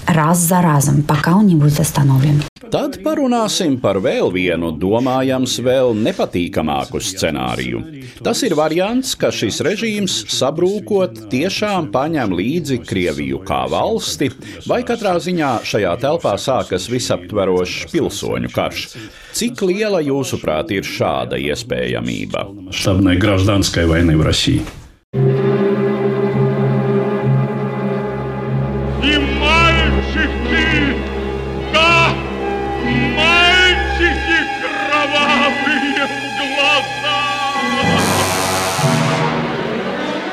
Раз 0.07 0.39
за 0.39 0.61
разом, 0.61 1.03
пока 1.03 1.35
он 1.35 1.47
не 1.47 1.55
будет 1.55 1.79
остановлен. 1.79 2.41
Tad 2.71 3.01
parunāsim 3.03 3.81
par 3.81 3.97
vēl 3.99 4.29
vienu, 4.31 4.69
domājams, 4.71 5.57
vēl 5.59 5.91
nepatīkamāku 5.97 7.01
scenāriju. 7.03 7.81
Tas 8.23 8.43
ir 8.47 8.55
variants, 8.55 9.11
ka 9.19 9.27
šis 9.33 9.59
režīms 9.65 10.15
sabrūkot 10.31 11.25
tiešām 11.33 11.89
paņem 11.91 12.31
līdzi 12.37 12.79
Krieviju 12.87 13.41
kā 13.43 13.65
valsti, 13.71 14.29
vai 14.71 14.81
katrā 14.87 15.17
ziņā 15.19 15.51
šajā 15.67 15.97
telpā 15.99 16.37
sākas 16.39 16.87
visaptverošs 16.91 17.91
pilsoņu 17.91 18.53
karš. 18.55 18.87
Cik 19.35 19.65
liela, 19.67 19.99
jūsuprāt, 20.05 20.71
ir 20.71 20.87
šāda 20.87 21.39
iespējamība? 21.41 22.47
масштабной 22.71 23.17
гражданской 23.17 23.85
войны 23.85 24.17
в 24.17 24.21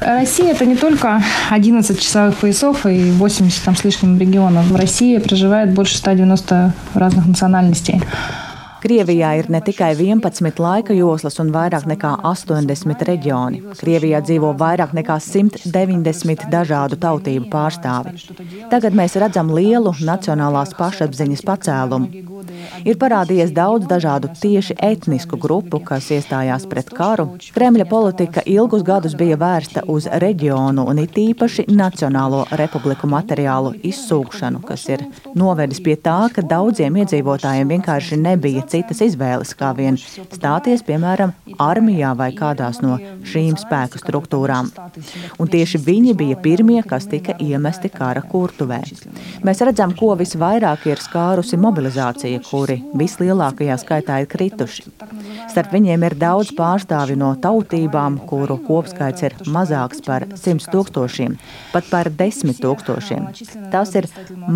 Россия 0.00 0.52
это 0.52 0.64
не 0.64 0.76
только 0.76 1.22
11 1.50 2.00
часовых 2.00 2.36
поясов 2.36 2.86
и 2.86 3.10
80 3.10 3.64
там 3.64 3.76
с 3.76 3.84
лишним 3.84 4.18
регионов. 4.18 4.64
В 4.66 4.76
России 4.76 5.18
проживает 5.18 5.74
больше 5.74 5.98
190 5.98 6.72
разных 6.94 7.26
национальностей. 7.26 8.00
Krievijā 8.78 9.32
ir 9.40 9.48
ne 9.50 9.58
tikai 9.64 9.90
11 9.98 10.60
laika 10.62 10.94
joslas 10.94 11.40
un 11.42 11.50
vairāk 11.54 11.88
nekā 11.90 12.12
80 12.30 13.02
reģioni. 13.08 13.62
Krievijā 13.80 14.20
dzīvo 14.22 14.52
vairāk 14.60 14.94
nekā 14.94 15.16
190 15.24 16.46
dažādu 16.52 16.98
tautību 17.02 17.48
pārstāvi. 17.50 18.14
Tagad 18.70 18.94
mēs 18.94 19.18
redzam 19.18 19.50
lielu 19.50 19.94
nacionālās 19.98 20.76
pašapziņas 20.78 21.42
pacēlumu. 21.48 22.28
Ir 22.86 22.98
parādījies 23.00 23.50
daudz 23.56 23.88
dažādu 23.90 24.30
tieši 24.38 24.76
etnisku 24.78 25.36
grupu, 25.40 25.80
kas 25.82 26.10
iestājās 26.14 26.68
pret 26.70 26.92
karu. 26.94 27.26
Kremļa 27.54 27.88
politika 27.90 28.44
ilgus 28.46 28.84
gadus 28.86 29.16
bija 29.18 29.36
vērsta 29.40 29.84
uz 29.90 30.06
reģionu 30.22 30.86
un 30.88 31.02
it 31.02 31.18
īpaši 31.18 31.66
Nacionālo 31.68 32.44
republiku 32.60 33.10
materiālu 33.10 33.74
izsūkšanu, 33.90 34.62
kas 34.68 34.86
ir 34.92 35.04
novedis 35.34 35.82
pie 35.82 35.98
tā, 35.98 36.20
ka 36.34 36.46
daudziem 36.46 37.02
iedzīvotājiem 37.02 37.74
vienkārši 37.74 38.22
nebija 38.22 38.67
citas 38.70 39.00
izvēles, 39.04 39.54
kā 39.58 39.72
vien 39.76 39.98
stāties, 39.98 40.84
piemēram, 40.86 41.32
armijā 41.62 42.14
vai 42.18 42.30
kādās 42.36 42.80
no 42.84 42.98
šīm 43.28 43.56
spēku 43.60 44.00
struktūrām. 44.00 44.70
Un 45.38 45.50
tieši 45.52 45.80
viņi 45.84 46.14
bija 46.18 46.38
pirmie, 46.42 46.80
kas 46.86 47.08
tika 47.10 47.36
iemesti 47.42 47.90
kara 47.92 48.22
kurtuvē. 48.22 48.80
Mēs 49.46 49.62
redzam, 49.66 49.94
ko 49.98 50.12
visvairāk 50.18 50.86
ir 50.90 51.02
skārusi 51.02 51.58
mobilizācija, 51.60 52.42
kuri 52.48 52.80
vislielākajā 52.98 53.78
skaitā 53.82 54.20
ir 54.22 54.30
krituši. 54.30 54.86
Starp 55.48 55.72
viņiem 55.74 56.04
ir 56.08 56.16
daudz 56.18 56.52
pārstāvju 56.58 57.18
no 57.18 57.32
tautībām, 57.42 58.20
kuru 58.28 58.58
kopskaits 58.66 59.24
ir 59.26 59.36
mazāks 59.48 60.02
par 60.04 60.26
100 60.34 60.70
tūkstošiem, 60.72 61.38
pat 61.72 61.88
par 61.92 62.10
10 62.22 62.60
tūkstošiem. 62.62 63.28
Tas 63.72 63.94
ir 63.98 64.08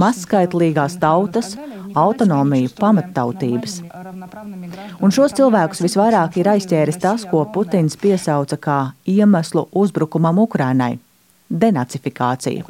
mazskaitlīgās 0.02 0.98
tautas, 1.02 1.54
autonomiju 1.94 2.72
pamattautības. 2.80 3.78
Un 5.00 5.14
šos 5.14 5.36
cilvēkus 5.38 5.84
visvairāk 5.84 6.40
ir 6.40 6.52
aizķēris 6.56 7.00
tas, 7.02 7.24
ko 7.28 7.44
Putins 7.54 7.96
piesauca 7.96 8.58
kā 8.58 8.80
iemeslu 9.06 9.68
uzbrukumam 9.72 10.38
Ukrainai 10.42 10.96
denacifikācija. 11.52 12.64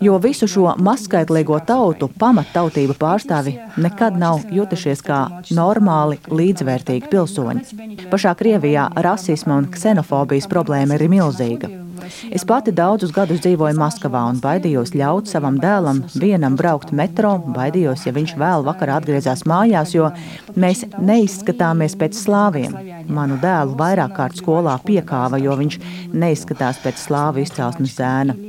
Jo 0.00 0.18
visu 0.22 0.46
šo 0.48 0.72
mazskaitlīgo 0.78 1.58
tautu 1.66 2.08
pamattautību 2.20 2.94
pārstāvi 3.00 3.56
nekad 3.82 4.16
nav 4.18 4.44
jutušies 4.54 5.02
kā 5.04 5.20
normāli, 5.58 6.20
līdzvērtīgi 6.30 7.10
pilsoņi. 7.10 8.06
Pašā 8.12 8.34
Krievijā 8.38 8.88
rasisma 9.08 9.58
un 9.58 9.68
ksenofobijas 9.74 10.48
problēma 10.50 10.96
ir 10.98 11.08
milzīga. 11.12 11.87
Es 12.34 12.44
pati 12.48 12.72
daudzus 12.74 13.12
gadus 13.14 13.42
dzīvoju 13.44 13.78
Maskavā 13.78 14.24
un 14.30 14.40
baidījos 14.42 14.94
ļaut 14.96 15.30
savam 15.30 15.58
dēlam 15.62 16.02
vienam 16.18 16.56
braukt 16.58 16.92
metro, 16.92 17.36
baidījos, 17.54 18.06
ja 18.06 18.14
viņš 18.16 18.34
vēl 18.40 18.66
vakarā 18.66 18.98
atgriezās 19.00 19.44
mājās, 19.48 19.94
jo 19.96 20.10
mēs 20.56 20.84
neizskatāmies 20.98 21.96
pēc 22.00 22.18
slāviem. 22.18 22.76
Manu 23.08 23.38
dēlu 23.42 23.78
vairāk 23.78 24.16
kārt 24.18 24.42
skolā 24.42 24.78
piekāva, 24.84 25.40
jo 25.42 25.56
viņš 25.58 25.80
neizskatās 26.14 26.82
pēc 26.84 27.08
slāvu 27.08 27.44
izcelsmes 27.44 27.96
zēna. 27.98 28.47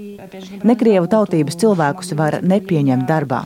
Ne 0.64 0.76
krievu 0.80 1.08
tautības 1.12 1.58
cilvēkus 1.60 2.14
var 2.20 2.40
nepieņemt 2.46 3.08
darbā. 3.10 3.42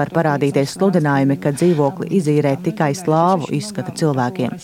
Var 0.00 0.12
parādīties 0.14 0.74
sludinājumi, 0.76 1.36
ka 1.42 1.52
dzīvokli 1.56 2.10
izīrē 2.18 2.54
tikai 2.64 2.92
slāvu 2.98 3.50
izskata 3.58 3.94
cilvēkiem. 3.98 4.56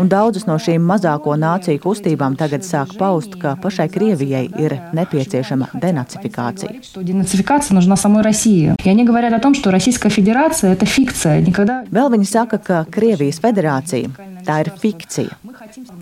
Un 0.00 0.10
daudzas 0.12 0.46
no 0.48 0.56
šīm 0.60 0.84
mazāko 0.90 1.36
nāciju 1.40 1.82
kustībām 1.84 2.36
tagad 2.40 2.66
sāk 2.66 2.96
paust, 3.00 3.36
ka 3.40 3.56
pašai 3.60 3.88
Krievijai 3.92 4.46
ir 4.62 4.76
nepieciešama 4.96 5.70
denacifikācija. 5.82 6.70
Vēl 11.90 12.12
viņi 12.14 12.26
saka, 12.28 12.58
ka 12.58 12.84
Krievijas 12.90 13.40
federācija 13.42 14.30
tā 14.50 14.58
ir 14.64 14.72
fikcija. 14.82 15.38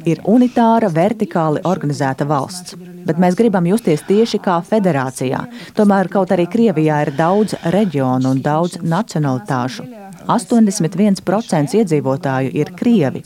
Ir 0.09 0.23
unitāra, 0.33 0.91
vertikāli 0.93 1.63
organizēta 1.69 2.27
valsts. 2.29 2.77
Bet 3.09 3.21
mēs 3.21 3.37
gribam 3.39 3.69
justies 3.69 4.05
tieši 4.09 4.41
kā 4.45 4.59
federācijā. 4.73 5.45
Tomēr 5.79 6.11
kaut 6.13 6.33
arī 6.35 6.49
Krievijā 6.51 7.03
ir 7.07 7.15
daudz 7.19 7.57
reģionu 7.77 8.35
un 8.35 8.45
daudz 8.45 8.81
nacionalitāšu. 8.83 9.89
81% 10.29 11.75
iedzīvotāju 11.79 12.51
ir 12.61 12.73
krievi. 12.77 13.23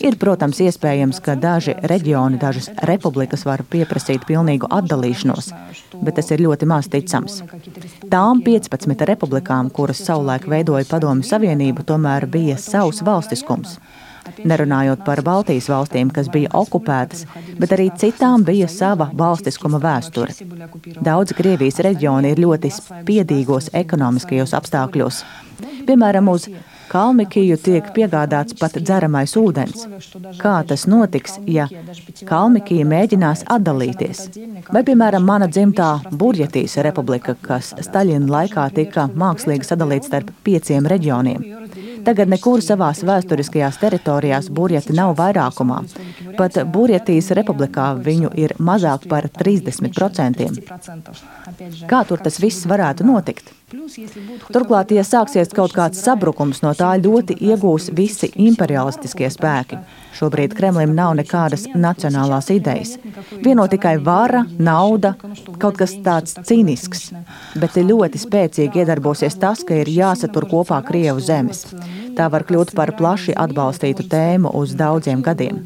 Ir, 0.00 0.16
protams, 0.20 0.62
iespējams, 0.64 1.20
ka 1.24 1.34
daži 1.36 1.74
reģioni, 1.92 2.40
dažas 2.40 2.70
republikas 2.88 3.44
var 3.44 3.64
pieprasīt 3.68 4.24
pilnīgu 4.28 4.70
atdalīšanos, 4.72 5.50
bet 6.00 6.16
tas 6.16 6.32
ir 6.32 6.44
ļoti 6.46 6.68
maz 6.72 6.88
ticams. 6.92 7.42
Tām 8.12 8.40
15 8.46 9.04
republikām, 9.12 9.68
kuras 9.70 10.00
savulaik 10.06 10.48
veidoja 10.48 10.88
Padomju 10.88 11.28
Savienību, 11.28 11.84
tomēr 11.90 12.28
bija 12.32 12.56
savs 12.56 13.04
valstiskums. 13.04 13.76
Nerunājot 14.46 15.02
par 15.06 15.22
Baltijas 15.26 15.68
valstīm, 15.70 16.10
kas 16.14 16.28
bija 16.32 16.50
okupētas, 16.58 17.24
bet 17.58 17.74
arī 17.74 17.88
citām 17.98 18.44
bija 18.46 18.68
sava 18.70 19.08
valstiskuma 19.18 19.80
vēsture. 19.82 20.34
Daudzi 21.02 21.36
Krievijas 21.38 21.80
reģioni 21.86 22.32
ir 22.32 22.42
ļoti 22.44 22.70
spiedīgos 22.76 23.72
ekonomiskajos 23.82 24.54
apstākļos. 24.58 25.22
Piemēram, 25.88 26.30
uz 26.32 26.48
Kalmikiju 26.92 27.56
tiek 27.56 27.86
piegādāts 27.96 28.56
pat 28.60 28.74
dzeramais 28.76 29.32
ūdens. 29.40 29.86
Kā 30.40 30.58
tas 30.68 30.84
notiks, 30.90 31.38
ja 31.48 31.64
Kalmikija 32.28 32.84
mēģinās 32.88 33.46
atdalīties? 33.54 34.20
Vai, 34.68 34.82
piemēram, 34.84 35.24
mana 35.24 35.48
dzimtā 35.48 35.88
Burjetijas 36.20 36.76
republika, 36.84 37.34
kas 37.48 37.72
Staļina 37.86 38.28
laikā 38.34 38.66
tika 38.76 39.06
mākslīgi 39.08 39.70
sadalīta 39.70 40.10
starp 40.10 40.34
pieciem 40.44 40.88
reģioniem? 40.92 41.48
Tagad 42.04 42.28
nekur 42.28 42.60
savās 42.64 43.00
vēsturiskajās 43.06 43.80
teritorijās 43.80 44.50
burjeti 44.52 44.92
nav 44.98 45.14
vairākumā. 45.20 45.80
Pat 46.36 46.60
Burjetijas 46.74 47.32
republikā 47.38 47.92
viņu 48.04 48.34
ir 48.36 48.56
mazāk 48.58 49.08
par 49.08 49.30
30%. 49.32 50.52
Kā 51.88 52.04
tur 52.08 52.20
tas 52.20 52.40
viss 52.42 52.68
varētu 52.68 53.06
notikt? 53.08 53.54
Turklāt, 54.52 54.90
ja 54.92 55.02
sāksies 55.06 55.52
kaut 55.56 55.72
kāds 55.72 56.00
sabrukums, 56.04 56.60
no 56.64 56.74
tā 56.76 56.90
ļoti 57.00 57.38
iegūs 57.40 57.88
visi 57.96 58.28
imperialistiskie 58.44 59.30
spēki. 59.32 59.78
Šobrīd 60.18 60.52
Kremlim 60.58 60.92
nav 60.96 61.14
nekādas 61.16 61.64
nacionālās 61.72 62.50
idejas. 62.52 62.98
Vieno 63.40 63.64
tikai 63.72 63.94
vara, 64.04 64.42
nauda, 64.58 65.14
kaut 65.62 65.80
kas 65.80 65.96
tāds 66.04 66.36
cīnisks. 66.44 67.08
Bet 67.56 67.80
ļoti 67.80 68.20
spēcīgi 68.20 68.84
iedarbosies 68.84 69.38
tas, 69.40 69.64
ka 69.64 69.80
ir 69.80 69.88
jāsatur 69.88 70.48
kopā 70.52 70.82
Krievu 70.84 71.24
zemes. 71.24 71.64
Tā 72.16 72.28
var 72.32 72.44
kļūt 72.48 72.74
par 72.76 72.92
plaši 72.98 73.34
atbalstītu 73.38 74.06
tēmu 74.12 74.52
uz 74.58 74.74
daudziem 74.78 75.22
gadiem. 75.24 75.60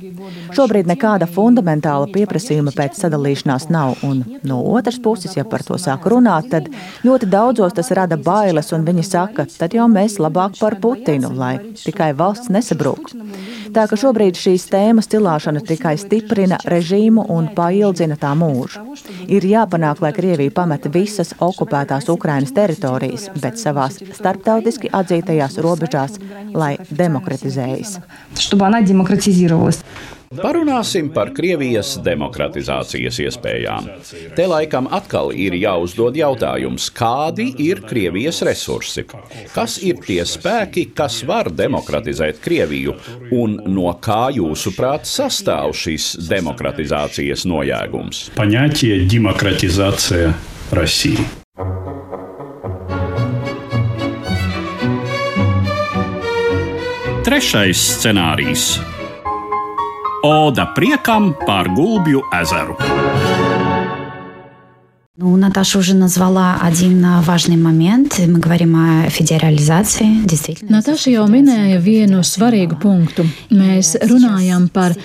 Šobrīd 0.57 0.89
nekāda 0.91 1.29
fundamentāla 1.31 2.09
pieprasījuma 2.13 2.75
pēc 2.77 3.01
sadalīšanās 3.01 3.69
nav, 3.73 3.97
un 4.07 4.23
no 4.47 4.61
otras 4.73 4.99
puses, 5.03 5.37
ja 5.39 5.45
par 5.45 5.65
to 5.67 5.79
sāk 5.81 6.07
runāt, 6.11 6.51
tad 6.53 6.71
ļoti 7.07 7.31
daudzos 7.33 7.77
tas 7.77 7.91
rada 7.99 8.19
bailes, 8.19 8.73
un 8.77 8.87
viņi 8.87 9.07
saka, 9.07 9.47
tad 9.59 9.77
jau 9.77 9.89
mēs 9.91 10.19
labāk 10.23 10.59
par 10.61 10.79
Putinu, 10.83 11.33
lai 11.35 11.57
tikai 11.83 12.13
valsts 12.19 12.53
nesabrūk. 12.53 13.13
Tā 13.77 13.83
ka 13.85 13.97
šobrīd 14.01 14.39
šīs 14.41 14.63
tēmas 14.73 15.11
cilāšana 15.13 15.61
tikai 15.69 15.99
stiprina 16.01 16.57
režīmu 16.65 17.27
un 17.35 17.51
paildzina 17.53 18.17
tā 18.17 18.31
mūžu. 18.33 18.81
Ir 19.29 19.45
jāpanāk, 19.45 20.01
lai 20.01 20.15
Krievija 20.17 20.55
pameta 20.57 20.89
visas 20.95 21.35
okupētās 21.45 22.09
Ukrainas 22.09 22.55
teritorijas, 22.57 23.27
bet 23.43 23.61
savās 23.61 23.99
starptautiski 24.17 24.89
atzītajās 24.97 25.59
robežās, 25.61 26.17
lai 26.57 26.79
demokratizējas. 26.89 27.99
Чтобы 30.32 30.48
она 30.48 30.82
демократизировалась. 30.82 30.82
Parunāsim 30.82 31.10
par 31.12 31.34
Krievijas 31.36 31.98
demokratizācijas 32.00 33.18
iespējām. 33.20 33.88
Te 34.36 34.46
laikam 34.48 34.88
atkal 34.88 35.34
ir 35.36 35.58
jāuzdod 35.60 36.16
jautājums, 36.16 36.88
kādi 36.96 37.50
ir 37.60 37.82
Krievijas 37.84 38.42
resursi? 38.48 39.04
Kas 39.52 39.78
ir 39.84 40.00
tie 40.06 40.24
spēki, 40.24 40.94
kas 40.96 41.24
var 41.28 41.52
demokratizēt 41.52 42.40
Krieviju, 42.44 42.96
un 43.36 43.60
no 43.68 43.92
kā 44.00 44.32
jūsuprāt 44.32 45.04
sastāv 45.04 45.76
šis 45.76 46.16
demokratizācijas 46.30 47.44
nojēgums? 47.46 48.32
Понятие 48.36 49.04
демократизация 49.06 50.34
России. 50.72 51.20
Trešais 57.22 57.78
scenārijs - 58.00 58.95
Oda 60.27 60.67
priekam 60.75 61.35
par 61.47 61.69
Gulbju 61.71 62.21
ezeru. 62.43 62.75
Ну, 65.18 65.36
Наташа 65.36 65.78
уже 65.78 65.94
назвала 65.94 66.58
один 66.62 67.06
важный 67.22 67.58
момент. 67.58 68.18
Мы 68.18 68.40
говорим 68.40 68.76
о 68.76 69.10
федерализации. 69.10 70.08
Действительно. 70.26 70.78
Natāša 70.80 71.12
jau 71.12 71.26
minēja 71.28 71.82
vienu 71.84 72.24
svarīgu 72.24 72.80
punktu. 72.82 73.26
Mēs 73.52 73.92
runājam 74.02 74.70
par 74.72 74.96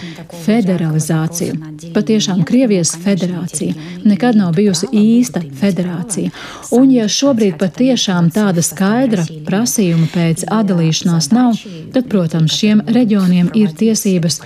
federalizāciju. 0.46 1.58
Patiešām 1.92 2.44
Krievijas 2.46 2.94
federācija 3.02 3.74
nekad 4.06 4.38
nav 4.38 4.54
bijusi 4.54 4.86
īsta 4.88 5.42
federācija. 5.42 6.30
Un 6.70 6.94
ja 6.94 7.10
šobrīd 7.10 7.58
patiešām 7.58 8.30
tāda 8.30 8.62
skaidra 8.62 9.26
prasījuma 9.44 10.06
pēc 10.14 10.46
atdalīšanās 10.46 11.32
nav, 11.34 11.58
tad, 11.92 12.06
protams, 12.06 12.54
šiem 12.54 12.86
reģioniem 12.86 13.50
ir 13.58 13.74
tiesības, 13.74 14.40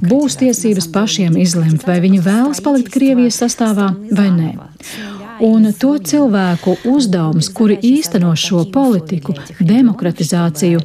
būs 0.00 0.40
tiesības 0.40 0.88
pašiem 0.90 1.36
izlemt, 1.36 1.86
vai 1.86 2.00
viņi 2.00 2.24
vēlas 2.24 2.64
palikt 2.64 2.90
Krievijas 2.96 3.38
sastāvā 3.44 3.92
vai 4.10 4.30
nē. 4.32 4.52
Un 5.43 5.71
to 5.79 5.97
cilvēku 6.11 6.77
uzdevums, 6.89 7.49
kuri 7.53 7.77
īsteno 7.95 8.33
šo 8.37 8.63
politiku, 8.73 9.35
demokratizāciju, 9.59 10.81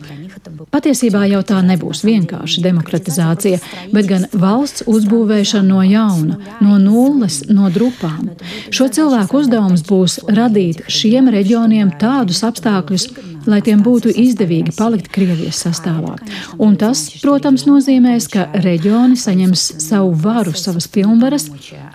Patiesībā 0.73 1.27
jau 1.29 1.43
tā 1.47 1.59
nebūs 1.63 2.01
vienkārši 2.07 2.63
demokratizācija, 2.65 3.59
bet 3.93 4.07
gan 4.09 4.25
valsts 4.33 4.87
uzbūvēšana 4.91 5.69
no 5.69 5.83
jauna, 5.85 6.39
no 6.65 6.79
nulles, 6.81 7.43
no 7.53 7.69
drupām. 7.71 8.31
Šo 8.75 8.89
cilvēku 8.97 9.43
uzdevums 9.43 9.85
būs 9.87 10.17
radīt 10.33 10.83
šiem 10.89 11.29
reģioniem 11.35 11.93
tādus 12.01 12.43
apstākļus, 12.49 13.09
lai 13.48 13.62
tiem 13.66 13.84
būtu 13.86 14.12
izdevīgi 14.12 14.76
palikt 14.78 15.10
Krievijas 15.14 15.62
sastāvā. 15.66 16.18
Un 16.58 16.76
tas, 16.80 17.06
protams, 17.22 17.66
nozīmēs, 17.70 18.30
ka 18.34 18.48
reģioni 18.66 19.18
saņems 19.20 19.68
savu 19.88 20.14
varu, 20.26 20.54
savas 20.58 20.90
pilnvaras, 20.92 21.50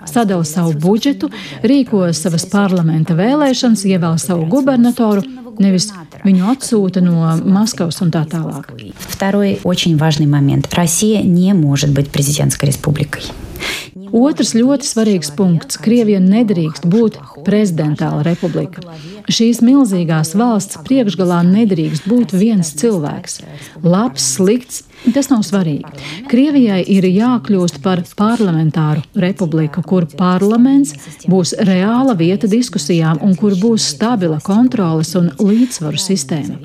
sadala 0.09 0.47
savu 0.47 0.73
budžetu, 0.79 1.29
rīkos 1.63 2.25
savas 2.25 2.47
parlamenta 2.49 3.17
vēlēšanas, 3.19 3.87
ievēl 3.89 4.19
savu 4.21 4.49
gubernatoru 4.51 5.23
nevis 5.61 5.89
viņu 6.23 6.49
atsūta 6.53 7.03
no 7.03 7.33
Maskavas 7.43 8.01
un 8.01 8.11
tā 8.13 8.23
tālāk. 8.29 8.71
Второй 8.97 9.59
очень 9.63 9.97
важный 9.97 10.27
момент. 10.27 10.73
Россия 10.73 11.21
не 11.21 11.53
может 11.53 11.91
быть 11.91 12.09
президентской 12.09 12.65
республикой. 12.65 13.23
Otrs 14.13 14.53
ļoti 14.53 14.85
svarīgs 14.85 15.31
punkts - 15.33 15.83
Krievija 15.83 16.19
nedrīkst 16.21 16.85
būt 16.85 17.17
prezidentāla 17.45 18.21
republika. 18.23 18.81
Šīs 19.28 19.58
milzīgās 19.60 20.32
valsts 20.38 20.78
priekšgalā 20.86 21.42
nedrīkst 21.44 22.06
būt 22.08 22.32
viens 22.32 22.70
cilvēks. 22.80 23.42
Labs, 23.84 24.24
slikts, 24.38 24.86
tas 25.12 25.28
nav 25.28 25.42
svarīgi. 25.44 25.90
Krievijai 26.30 26.80
ir 26.88 27.04
jākļūst 27.04 27.82
par 27.84 28.00
parlamentāru 28.16 29.04
republiku, 29.20 29.84
kur 29.84 30.08
parlaments 30.18 30.94
būs 31.28 31.54
reāla 31.68 32.16
vieta 32.16 32.48
diskusijām 32.48 33.20
un 33.24 33.36
kur 33.36 33.56
būs 33.60 33.90
stabila 33.92 34.40
kontroles 34.44 35.12
un 35.20 35.30
līdzsvaru 35.36 36.00
sistēma. 36.00 36.58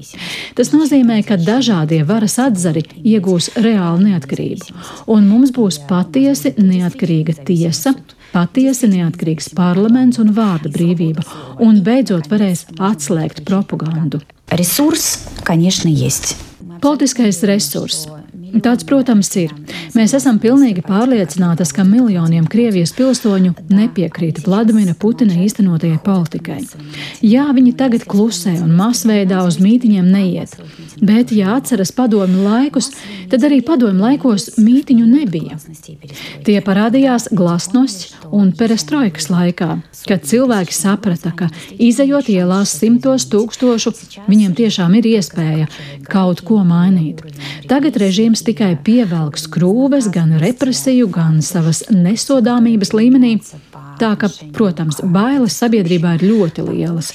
Tas 0.56 0.72
nozīmē, 0.72 1.20
ka 1.28 1.36
dažādie 1.42 2.04
varas 2.08 2.40
atzari 2.42 2.86
iegūs 3.04 3.54
reālu 3.60 4.08
neatkarību, 4.08 4.72
un 5.12 5.28
mums 5.28 5.52
būs 5.52 5.84
patiesi 5.90 6.56
neatkarīga 6.64 7.42
tiesa 7.44 7.98
patiesi 8.33 8.89
neatkarīgs 8.91 9.53
parlaments 9.57 10.19
un 10.23 10.33
vārda 10.37 10.71
brīvība, 10.73 11.25
un 11.65 11.83
beidzot 11.83 12.29
varēs 12.31 12.67
atslēgt 12.79 13.45
propagandu. 13.45 14.23
Ресурс, 14.51 15.25
конечно, 15.45 15.89
есть. 15.89 16.37
Politiskais 16.81 17.43
resurss. 17.43 18.09
Tāds, 18.54 18.86
protams, 18.86 19.32
ir. 19.42 19.50
Mēs 19.98 20.12
esam 20.14 20.38
pilnīgi 20.42 20.84
pārliecinātas, 20.86 21.72
ka 21.74 21.82
miljoniem 21.88 22.46
Krievijas 22.46 22.92
pilsoņu 22.94 23.56
nepiekrīt 23.74 24.44
Vladimira 24.46 24.94
Putina 24.94 25.40
īstenotajai 25.42 25.98
politikai. 26.06 26.60
Jā, 27.26 27.48
viņi 27.56 27.74
tagad 27.80 28.06
klusē 28.10 28.54
un 28.62 28.76
masveidā 28.78 29.42
uz 29.48 29.58
mītiņiem 29.64 30.12
neiet. 30.14 30.54
Bet, 31.02 31.34
ja 31.34 31.56
atceras 31.58 31.90
padomu 31.96 32.44
laikus, 32.46 32.92
tad 33.32 33.48
arī 33.48 33.64
padomu 33.66 34.06
laikos 34.06 34.52
mītiņu 34.62 35.08
nebija. 35.10 35.58
Tie 36.46 36.60
parādījās 36.62 37.32
glasnošs 37.34 38.30
un 38.30 38.54
perestroikas 38.54 39.32
laikā, 39.34 39.80
kad 40.06 40.30
cilvēki 40.30 40.78
saprata, 40.78 41.34
ka 41.34 41.50
izējot 41.82 42.30
ielās 42.36 42.78
simtos 42.78 43.26
tūkstošu, 43.34 43.96
viņiem 44.30 44.54
tiešām 44.62 44.94
ir 45.02 45.10
iespēja 45.16 45.68
kaut 46.06 46.46
ko 46.46 46.62
mainīt. 46.68 47.26
Tagad 47.72 47.98
režīms 47.98 48.43
tikai 48.46 48.74
pievelk 48.86 49.40
skrūves 49.42 50.10
gan 50.14 50.36
represiju, 50.42 51.10
gan 51.14 51.42
savas 51.46 51.84
nesodāmības 51.92 52.94
līmenī. 52.96 53.38
Tā 54.02 54.14
ka, 54.20 54.30
protams, 54.56 55.02
bailes 55.04 55.58
sabiedrībā 55.62 56.18
ir 56.18 56.28
ļoti 56.32 56.68
lielas. 56.68 57.14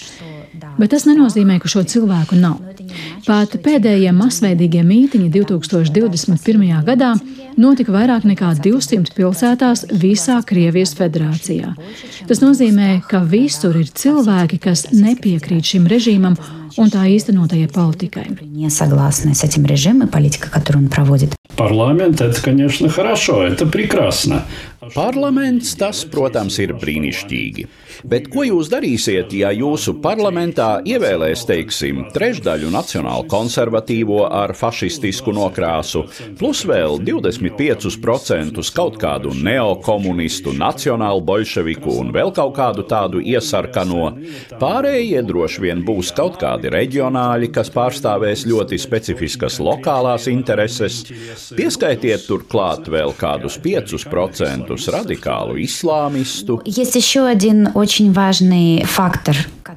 Bet 0.78 0.92
tas 0.94 1.06
nenozīmē, 1.08 1.58
ka 1.62 1.70
šo 1.70 1.82
cilvēku 1.86 2.38
nav. 2.38 2.60
Pat 3.26 3.56
pēdējie 3.64 4.12
masveidīgie 4.14 4.84
mītiņi 4.86 5.28
2021. 5.34 6.68
gadā 6.86 7.12
notika 7.58 7.94
vairāk 7.94 8.26
nekā 8.28 8.52
200 8.62 9.14
pilsētās 9.16 9.84
visā 10.02 10.38
Krievijas 10.46 10.94
federācijā. 10.98 11.74
Tas 12.30 12.42
nozīmē, 12.44 13.00
ka 13.10 13.24
visur 13.26 13.76
ir 13.80 13.90
cilvēki, 13.90 14.60
kas 14.68 14.86
nepiekrīt 14.94 15.74
šim 15.74 15.90
režīmam 15.90 16.38
un 16.77 16.89
tā 16.89 17.06
īstenotajai 17.10 17.69
politikai. 17.71 18.25
Не 18.41 18.69
согласны 18.69 19.36
с 19.36 19.43
этим 19.43 19.65
режимом 19.65 20.08
и 20.08 20.12
политикой, 20.12 20.49
которую 20.49 20.86
он 20.86 20.89
проводит. 20.89 21.36
Парламент 21.56 22.21
это, 22.21 22.41
конечно, 22.41 22.89
хорошо, 22.89 23.43
это 23.43 23.65
прекрасно. 23.65 24.45
Parlaments 24.91 25.77
tas, 25.79 26.03
protams, 26.03 26.58
ir 26.60 26.73
brīnišķīgi. 26.75 27.63
Bet 28.03 28.27
ko 28.34 28.43
jūs 28.43 28.67
darīsiet, 28.67 29.32
ja 29.32 29.53
jūsu 29.56 29.93
parlamentā 30.03 30.82
ievēlēs, 30.84 31.45
teiksim, 31.47 32.01
trešdaļu 32.12 32.71
nacionālu 32.73 33.23
konservatīvo 33.32 34.25
ar 34.27 34.51
fašistisku 34.58 35.32
nokrāsu, 35.36 36.03
plus 36.39 36.65
vēl 36.67 36.99
25% 36.99 38.60
kaut 38.75 38.99
kādu 38.99 39.32
neokomunistu, 39.32 40.51
nacionālu 40.58 41.23
bolševiku 41.23 41.95
un 42.01 42.12
vēl 42.15 42.34
kaut 42.36 42.58
kādu 42.60 42.84
tādu 42.84 43.23
iesarkano? 43.23 44.12
Pārējie 44.60 45.23
droši 45.23 45.63
vien 45.63 45.86
būs 45.88 46.12
kaut 46.17 46.41
kādi 46.43 46.66
kādi 46.68 46.76
reģionāļi, 46.76 47.50
kas 47.52 47.70
pārstāvēs 47.72 48.46
ļoti 48.46 48.78
specifiskas 48.78 49.59
lokālās 49.61 50.28
intereses. 50.28 51.04
Pieskaitiet 51.57 52.26
turklāt 52.28 52.88
vēl 52.88 53.14
kādus 53.16 53.59
5% 53.59 54.76
radikālu 54.92 55.59
islāmistu. 55.59 56.61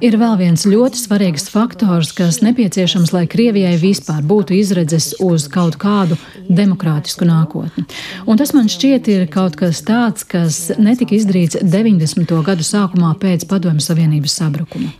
Ir 0.00 0.16
vēl 0.16 0.38
viens 0.40 0.64
ļoti 0.64 0.96
svarīgs 0.96 1.50
faktors, 1.52 2.12
kas 2.16 2.40
nepieciešams, 2.42 3.12
lai 3.12 3.26
Krievijai 3.28 3.74
vispār 3.76 4.22
būtu 4.24 4.56
izredzes 4.56 5.12
uz 5.20 5.44
kaut 5.52 5.76
kādu 5.76 6.16
demokrātisku 6.48 7.28
nākotni. 7.28 7.84
Un 8.26 8.40
tas 8.40 8.54
man 8.56 8.70
šķiet 8.72 9.10
ir 9.12 9.26
kaut 9.32 9.58
kas 9.60 9.82
tāds, 9.84 10.24
kas 10.24 10.72
netika 10.80 11.14
izdarīts 11.18 11.60
90. 11.60 12.32
gadu 12.46 12.64
sākumā 12.66 13.12
pēc 13.20 13.44
Padomju 13.50 13.84
Savienības 13.84 14.38
sabrukuma. 14.40 14.94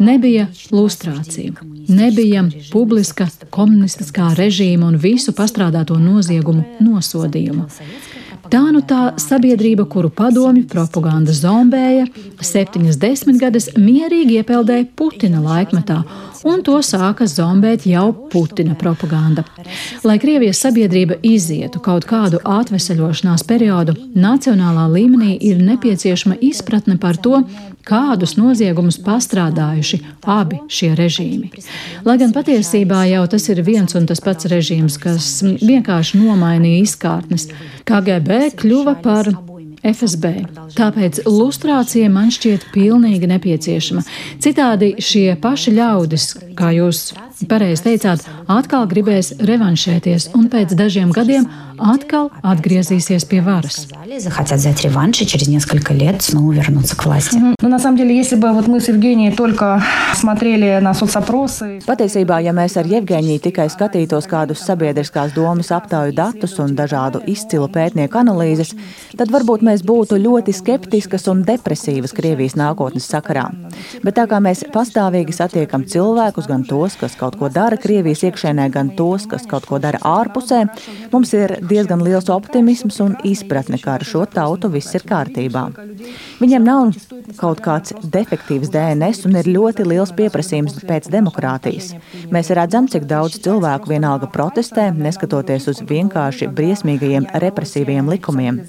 Nebija 0.00 0.48
lustrāts 0.72 1.29
lustrācija, 1.30 1.52
nebija 1.88 2.44
publiska 2.72 3.26
komunistiskā 3.50 4.34
režīma 4.36 4.86
un 4.86 4.96
visu 4.96 5.32
pastrādāto 5.32 5.98
noziegumu 5.98 6.64
nosodījuma. 6.80 7.68
Tā 8.50 8.62
nu 8.72 8.80
tā 8.82 9.14
sabiedrība, 9.20 9.84
kuru 9.86 10.10
padomju 10.10 10.64
propaganda 10.66 11.32
zombēja, 11.32 12.06
septiņas 12.40 12.98
desmitgades 12.98 13.68
mierīgi 13.76 14.40
iepeldēja 14.40 14.88
Putina 14.96 15.42
laikmetā, 15.44 16.02
un 16.44 16.62
to 16.64 16.78
sāka 16.84 17.26
zombēt 17.28 17.86
jau 17.88 18.10
Putina 18.32 18.76
propaganda. 18.78 19.44
Lai 20.04 20.18
Krievijas 20.22 20.62
sabiedrība 20.64 21.18
izietu 21.26 21.80
kaut 21.84 22.06
kādu 22.08 22.40
atveseļošanās 22.44 23.44
periodu, 23.48 23.96
nacionālā 24.14 24.86
līmenī 24.92 25.36
ir 25.50 25.60
nepieciešama 25.64 26.38
izpratne 26.50 26.96
par 27.00 27.18
to, 27.20 27.42
kādus 27.86 28.36
noziegumus 28.38 28.98
pastrādājuši 29.04 30.00
abi 30.28 30.60
šie 30.70 30.92
režīmi. 30.98 31.50
Lai 32.04 32.16
gan 32.20 32.34
patiesībā 32.36 33.04
jau 33.10 33.24
tas 33.30 33.48
ir 33.52 33.62
viens 33.66 33.96
un 33.98 34.08
tas 34.08 34.20
pats 34.24 34.48
režīms, 34.50 34.98
kas 35.00 35.30
vienkārši 35.44 36.20
nomainīja 36.20 36.84
izkārtnes, 36.84 37.48
KGB 37.88 38.42
kļuva 38.60 38.98
par 39.02 39.32
FSB. 39.86 40.32
Tāpēc 40.76 41.22
lustrācija 41.26 42.10
man 42.12 42.30
šķiet 42.34 42.68
pilnīgi 42.74 43.30
nepieciešama. 43.30 44.04
Citādi 44.42 44.94
šie 45.00 45.34
paši 45.40 45.76
ļaudis, 45.78 46.26
kā 46.58 46.72
jūs 46.76 47.10
Pareizi 47.48 47.86
teicāt, 47.86 48.26
atkal 48.52 48.84
gribēs 48.90 49.32
revanšēties 49.48 50.30
un 50.36 50.48
pēc 50.52 50.74
dažiem 50.76 51.12
gadiem 51.14 51.46
atkal 51.80 52.28
atgriezīsies 52.44 53.24
pie 53.28 53.40
varas. 53.44 53.86
Patiesībā, 61.86 62.40
ja 62.44 62.52
mēs 62.56 62.76
ar 62.80 62.88
Jevgeņiju 62.90 63.44
tikai 63.46 63.68
skatītos 63.72 64.28
kādus 64.30 64.64
sabiedriskās 64.66 65.34
domas 65.36 65.70
aptauju 65.74 66.14
datus 66.16 66.58
un 66.62 66.74
dažādu 66.78 67.22
izcilu 67.30 67.70
pētnieku 67.72 68.20
analīzes, 68.20 68.74
tad 69.16 69.32
varbūt 69.32 69.64
mēs 69.66 69.84
būtu 69.86 70.20
ļoti 70.20 70.54
skeptiskas 70.56 71.28
un 71.32 71.44
depresīvas 71.48 72.14
Krievijas 72.16 72.58
nākotnes 72.60 73.08
sakarā. 73.10 73.48
Bet 74.04 74.18
tā 74.18 74.26
kā 74.30 74.40
mēs 74.42 74.66
pastāvīgi 74.74 75.34
satiekam 75.36 75.86
cilvēkus, 75.88 76.50
gan 76.50 76.66
tos, 76.68 76.98
kas 77.00 77.16
kaut 77.20 77.29
ko 77.38 77.50
dara 77.52 77.78
Krievijas 77.80 78.24
iekšēnē, 78.26 78.68
gan 78.74 78.92
tos, 78.96 79.26
kas 79.30 79.46
kaut 79.50 79.66
ko 79.68 79.78
dara 79.82 80.00
ārpusē, 80.06 80.62
mums 81.12 81.34
ir 81.36 81.56
diezgan 81.70 82.02
liels 82.04 82.30
optimisms 82.32 83.00
un 83.04 83.16
izpratne, 83.26 83.78
ka 83.82 83.98
ar 83.98 84.06
šo 84.06 84.24
tautu 84.30 84.70
viss 84.72 84.94
ir 84.96 85.06
kārtībā. 85.08 85.66
Viņiem 86.40 86.66
nav 86.66 86.94
kaut 87.38 87.60
kāds 87.64 87.94
defektīvs 88.14 88.72
DNS 88.72 89.26
un 89.28 89.38
ir 89.40 89.50
ļoti 89.50 89.86
liels 89.86 90.12
pieprasījums 90.16 90.80
pēc 90.88 91.10
demokrātijas. 91.12 91.92
Mēs 92.32 92.50
redzam, 92.56 92.88
cik 92.90 93.06
daudz 93.10 93.38
cilvēku 93.44 93.92
vienalga 93.92 94.28
protestē, 94.32 94.88
neskatoties 94.96 95.68
uz 95.72 95.82
vienkārši 95.86 96.50
briesmīgajiem 96.56 97.28
represīviem 97.44 98.10
likumiem. 98.10 98.62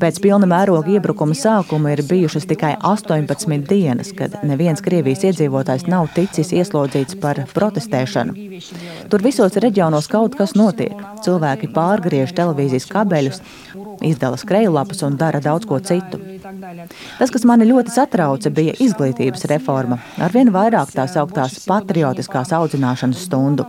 Pēc 0.00 0.20
pilna 0.24 0.48
mēroga 0.50 0.94
iebrukuma 0.96 1.36
sākuma 1.38 1.94
ir 1.94 2.04
bijušas 2.08 2.46
tikai 2.50 2.74
18 2.86 3.66
dienas, 3.68 4.12
kad 4.16 4.38
neviens 4.46 4.82
Krievijas 4.84 5.24
iedzīvotājs 5.30 5.88
nav 5.90 6.08
ticis 6.14 6.52
ieslodzīts 6.56 7.18
par 7.22 7.42
protestēšanu. 7.88 9.08
Tur 9.10 9.22
visos 9.22 9.56
reģionos 9.56 10.08
kaut 10.08 10.36
kas 10.36 10.54
notiek. 10.54 10.94
Cilvēki 11.24 11.70
pārgriež 11.72 12.34
televīzijas 12.36 12.88
kabeļus, 12.92 13.40
izdala 14.02 14.36
skrejlapus 14.36 15.02
un 15.02 15.16
dara 15.16 15.40
daudz 15.40 15.66
ko 15.66 15.80
citu. 15.80 16.20
Tas, 17.18 17.32
kas 17.32 17.44
mani 17.48 17.66
ļoti 17.68 17.92
satrauca, 17.92 18.50
bija 18.54 18.74
izglītības 18.80 19.44
reforma, 19.50 19.98
arvien 20.22 20.50
vairāk 20.54 20.92
tā 20.94 21.04
sauktās 21.10 21.58
patriotiskās 21.68 22.52
audzināšanas 22.56 23.24
stundu. 23.26 23.66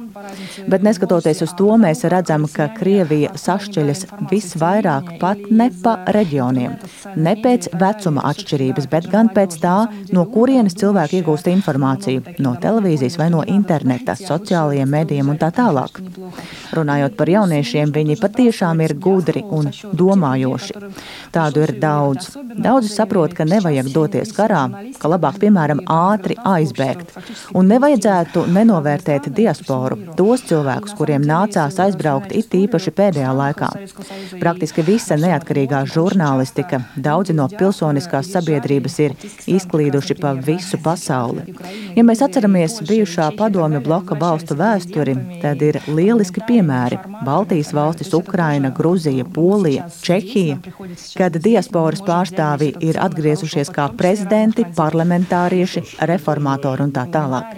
Bet 0.70 0.84
neskatoties 0.86 1.42
uz 1.46 1.54
to, 1.60 1.70
mēs 1.82 2.06
redzam, 2.12 2.46
ka 2.52 2.70
Krievija 2.76 3.34
sašķeļas 3.40 4.06
visvairāk 4.32 5.16
pat 5.22 5.42
ne 5.52 5.70
pa 5.84 5.98
reģioniem, 6.16 6.78
ne 7.20 7.36
pēc 7.44 7.70
vecuma 7.80 8.24
atšķirības, 8.32 8.90
bet 8.92 9.10
gan 9.12 9.32
pēc 9.36 9.60
tā, 9.64 9.76
no 10.16 10.26
kurienes 10.34 10.78
cilvēki 10.80 11.22
iegūst 11.22 11.50
informāciju- 11.52 12.36
no 12.46 12.56
televīzijas 12.64 13.18
vai 13.20 13.30
no 13.30 13.44
interneta, 13.44 14.16
sociālajiem 14.16 14.90
medijiem 14.90 15.30
un 15.30 15.38
tā 15.38 15.52
tālāk. 15.52 16.00
Runājot 16.76 17.16
par 17.18 17.28
jauniešiem, 17.28 17.92
viņi 17.92 18.20
patiešām 18.20 18.84
ir 18.84 18.94
gudri 18.96 19.44
un 19.44 19.72
domājoši. 19.96 20.74
Tādu 21.34 21.64
ir 21.66 21.76
daudz. 21.82 22.32
Daudzi 22.60 22.90
saprot, 22.92 23.34
ka 23.38 23.46
nevajag 23.48 23.92
doties 23.94 24.32
karā, 24.36 24.64
ka 25.00 25.12
labāk, 25.12 25.38
piemēram, 25.44 25.84
ātri 25.90 26.36
aizbēgt. 26.48 27.14
Un 27.58 27.70
nevajadzētu 27.70 28.46
nenovērtēt 28.50 29.30
diasporu, 29.38 30.00
tos 30.18 30.44
cilvēkus, 30.50 30.96
kuriem 30.98 31.26
nācās 31.26 31.78
aizbraukt 31.84 32.34
it 32.36 32.56
īpaši 32.58 32.94
pēdējā 32.98 33.34
laikā. 33.38 33.70
Praktiski 34.42 34.86
visa 34.88 35.18
neatkarīgā 35.22 35.84
žurnālistika, 35.94 36.82
daudzi 36.98 37.36
no 37.38 37.48
pilsoniskās 37.52 38.32
sabiedrības 38.34 39.00
ir 39.06 39.16
izklīduši 39.50 40.18
pa 40.20 40.34
visu 40.34 40.82
pasauli. 40.84 41.46
Ja 41.96 42.06
mēs 42.08 42.24
atceramies 42.26 42.80
bijušā 42.90 43.30
padomju 43.38 43.84
bloka 43.86 44.18
valstu 44.20 44.58
vēsturi, 44.60 45.16
tad 45.44 45.62
ir 45.66 45.82
lieliski 45.88 46.44
piemēri- 46.48 47.00
Baltijas 47.28 47.72
valstis, 47.76 48.14
Ukraina, 48.14 48.74
Gruzija, 48.76 49.26
Polija, 49.26 49.88
Čehija, 50.02 50.58
kad 51.19 51.37
diasporas 51.43 52.03
pārstāvji 52.05 52.75
ir 52.85 52.99
atgriezušies 53.03 53.71
kā 53.75 53.89
prezidenti, 53.99 54.67
parlamentārieši, 54.77 55.85
reformatori 56.11 56.87
un 56.87 56.93
tā 56.95 57.07
tālāk. 57.13 57.57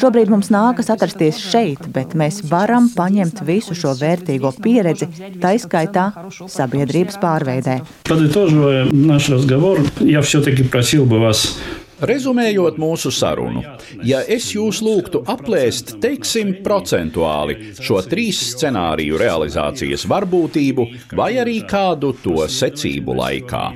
Šobrīd 0.00 0.30
mums 0.30 0.50
nākas 0.54 0.90
atrasties 0.94 1.40
šeit, 1.42 1.88
bet 1.94 2.14
mēs 2.18 2.42
varam 2.50 2.88
paņemt 2.94 3.42
visu 3.46 3.74
šo 3.78 3.94
vērtīgo 3.98 4.52
pieredzi, 4.62 5.08
tā 5.42 5.54
izskaitā 5.58 6.10
sabiedrības 6.30 7.18
pārveidē. 7.22 7.80
Подытоживая 8.08 8.86
наш 8.92 9.28
разговор, 9.28 9.80
я 10.00 10.22
все-таки 10.22 10.62
просил 10.62 11.06
бы 11.06 11.18
вас 11.18 11.58
Rezumējot 12.04 12.76
mūsu 12.82 13.12
sarunu, 13.14 13.62
ja 14.02 14.20
es 14.26 14.50
jūs 14.52 14.80
lūgtu 14.84 15.22
aplēst, 15.30 15.94
teiksim, 16.02 16.56
procentuāli 16.66 17.74
šo 17.78 18.02
trīs 18.08 18.40
scenāriju 18.52 19.20
realizācijas 19.20 20.04
varbūtību 20.10 20.88
vai 21.14 21.36
arī 21.40 21.60
kādu 21.70 22.12
to 22.24 22.44
secību 22.50 23.18
laikā. 23.22 23.66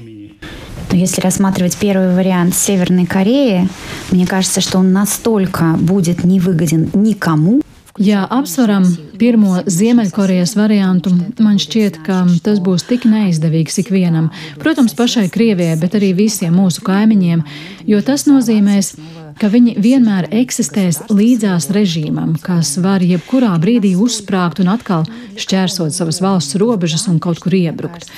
Но 0.90 0.96
если 0.96 1.20
рассматривать 1.20 1.76
первый 1.76 2.14
вариант 2.14 2.54
Северной 2.54 3.04
Кореи, 3.04 3.68
мне 4.10 4.26
кажется, 4.26 4.60
что 4.60 4.78
он 4.78 4.92
настолько 4.92 5.74
будет 5.78 6.24
невыгоден 6.24 6.90
никому, 6.94 7.60
Ja 8.01 8.23
apsveram 8.33 8.87
pirmo 9.21 9.59
Ziemeļkorejas 9.69 10.55
variantu, 10.57 11.11
man 11.37 11.59
šķiet, 11.61 11.99
ka 12.07 12.23
tas 12.41 12.57
būs 12.63 12.87
tik 12.89 13.05
neizdevīgs 13.05 13.77
ikvienam, 13.83 14.31
protams, 14.63 14.95
pašai 14.97 15.27
Krievijai, 15.33 15.75
bet 15.77 15.93
arī 15.99 16.09
visiem 16.17 16.55
mūsu 16.57 16.81
kaimiņiem, 16.87 17.43
jo 17.85 17.99
tas 18.01 18.25
nozīmēs, 18.25 18.95
ka 19.37 19.51
viņi 19.53 19.75
vienmēr 19.81 20.31
eksistēs 20.41 21.03
līdzās 21.13 21.69
režīmam, 21.75 22.33
kas 22.41 22.79
var 22.81 23.05
jebkurā 23.05 23.53
brīdī 23.61 23.93
uzsprāgt 23.93 24.63
un 24.63 24.73
atkal 24.73 25.05
šķērsot 25.37 25.93
savas 25.93 26.21
valsts 26.25 26.57
robežas 26.57 27.05
un 27.13 27.21
kaut 27.21 27.45
kur 27.45 27.53
iebrukt. 27.53 28.09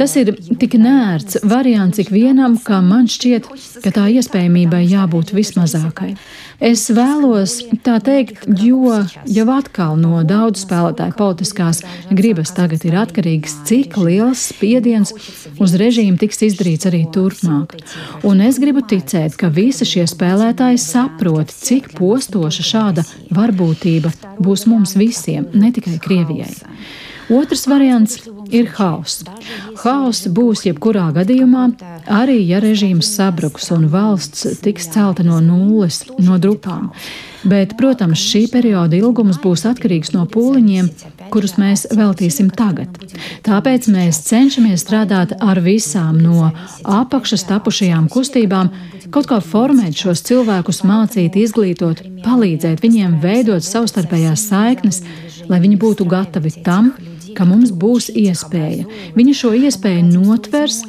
Tas 0.00 0.14
ir 0.16 0.32
tik 0.56 0.78
nērts 0.80 1.42
variants 1.44 2.00
ikvienam, 2.00 2.56
ka 2.64 2.80
man 2.80 3.08
šķiet, 3.10 3.52
ka 3.84 3.92
tā 3.92 4.06
iespējamībai 4.16 4.86
jābūt 4.88 5.34
vismazākai. 5.36 6.14
Es 6.60 6.82
vēlos 6.92 7.54
tā 7.80 7.94
teikt, 8.04 8.42
jo 8.60 8.98
jau 9.24 9.46
atkal 9.54 9.96
no 9.96 10.20
daudzu 10.28 10.66
spēlētāju 10.66 11.16
politiskās 11.16 11.80
gribas 12.12 12.52
tagad 12.52 12.84
ir 12.84 12.98
atkarīgs, 13.00 13.54
cik 13.68 13.96
liels 13.96 14.42
spiediens 14.52 15.14
uz 15.56 15.76
režīmu 15.80 16.20
tiks 16.20 16.44
izdarīts 16.50 16.90
arī 16.90 17.06
turpmāk. 17.14 17.78
Un 18.28 18.44
es 18.44 18.60
gribu 18.60 18.84
ticēt, 18.84 19.38
ka 19.40 19.48
visi 19.48 19.88
šie 19.88 20.04
spēlētāji 20.10 20.82
saprot, 20.84 21.48
cik 21.48 21.94
postoša 21.96 22.66
šāda 22.74 23.06
varbūtība 23.32 24.12
būs 24.36 24.68
mums 24.68 24.98
visiem, 25.00 25.48
ne 25.56 25.72
tikai 25.72 25.96
Krievijai. 26.04 26.52
Otrs 27.30 27.66
variants 27.70 28.18
ir 28.50 28.68
haoss. 28.74 29.22
Haoss 29.84 30.26
būs 30.34 30.64
jebkurā 30.66 31.10
gadījumā, 31.14 31.68
arī 32.10 32.40
ja 32.42 32.58
režīms 32.62 33.12
sabruks 33.16 33.70
un 33.74 33.86
valsts 33.92 34.60
tiks 34.64 34.90
celta 34.90 35.22
no 35.26 35.38
nulles, 35.44 36.02
no 36.18 36.38
drupām. 36.42 36.90
Bet, 37.40 37.72
protams, 37.78 38.20
šī 38.20 38.42
perioda 38.52 38.98
ilgums 38.98 39.38
būs 39.40 39.62
atkarīgs 39.70 40.12
no 40.12 40.26
pūliņiem, 40.28 40.90
kurus 41.32 41.54
mēs 41.56 41.86
veltīsim 41.96 42.50
tagad. 42.52 42.98
Tāpēc 43.46 43.88
mēs 43.94 44.20
cenšamies 44.26 44.84
strādāt 44.84 45.32
ar 45.40 45.62
visām 45.64 46.18
no 46.20 46.50
apakšas 46.84 47.46
tapušajām 47.48 48.10
kustībām, 48.12 48.68
kaut 49.14 49.30
kā 49.30 49.40
formēt 49.40 50.02
šos 50.02 50.20
cilvēkus, 50.28 50.82
mācīt, 50.84 51.38
izglītot, 51.40 52.02
palīdzēt 52.26 52.82
viņiem 52.84 53.20
veidot 53.24 53.64
savstarpējās 53.64 54.50
saiknes, 54.50 55.00
lai 55.48 55.62
viņi 55.64 55.80
būtu 55.80 56.04
gatavi 56.10 56.52
tam, 56.66 56.92
ka 57.36 57.46
mums 57.48 57.72
būs 57.72 58.10
iespēja. 58.14 58.86
Viņi 59.16 59.36
šo 59.36 59.52
iespēju 59.58 60.06
notvers, 60.10 60.82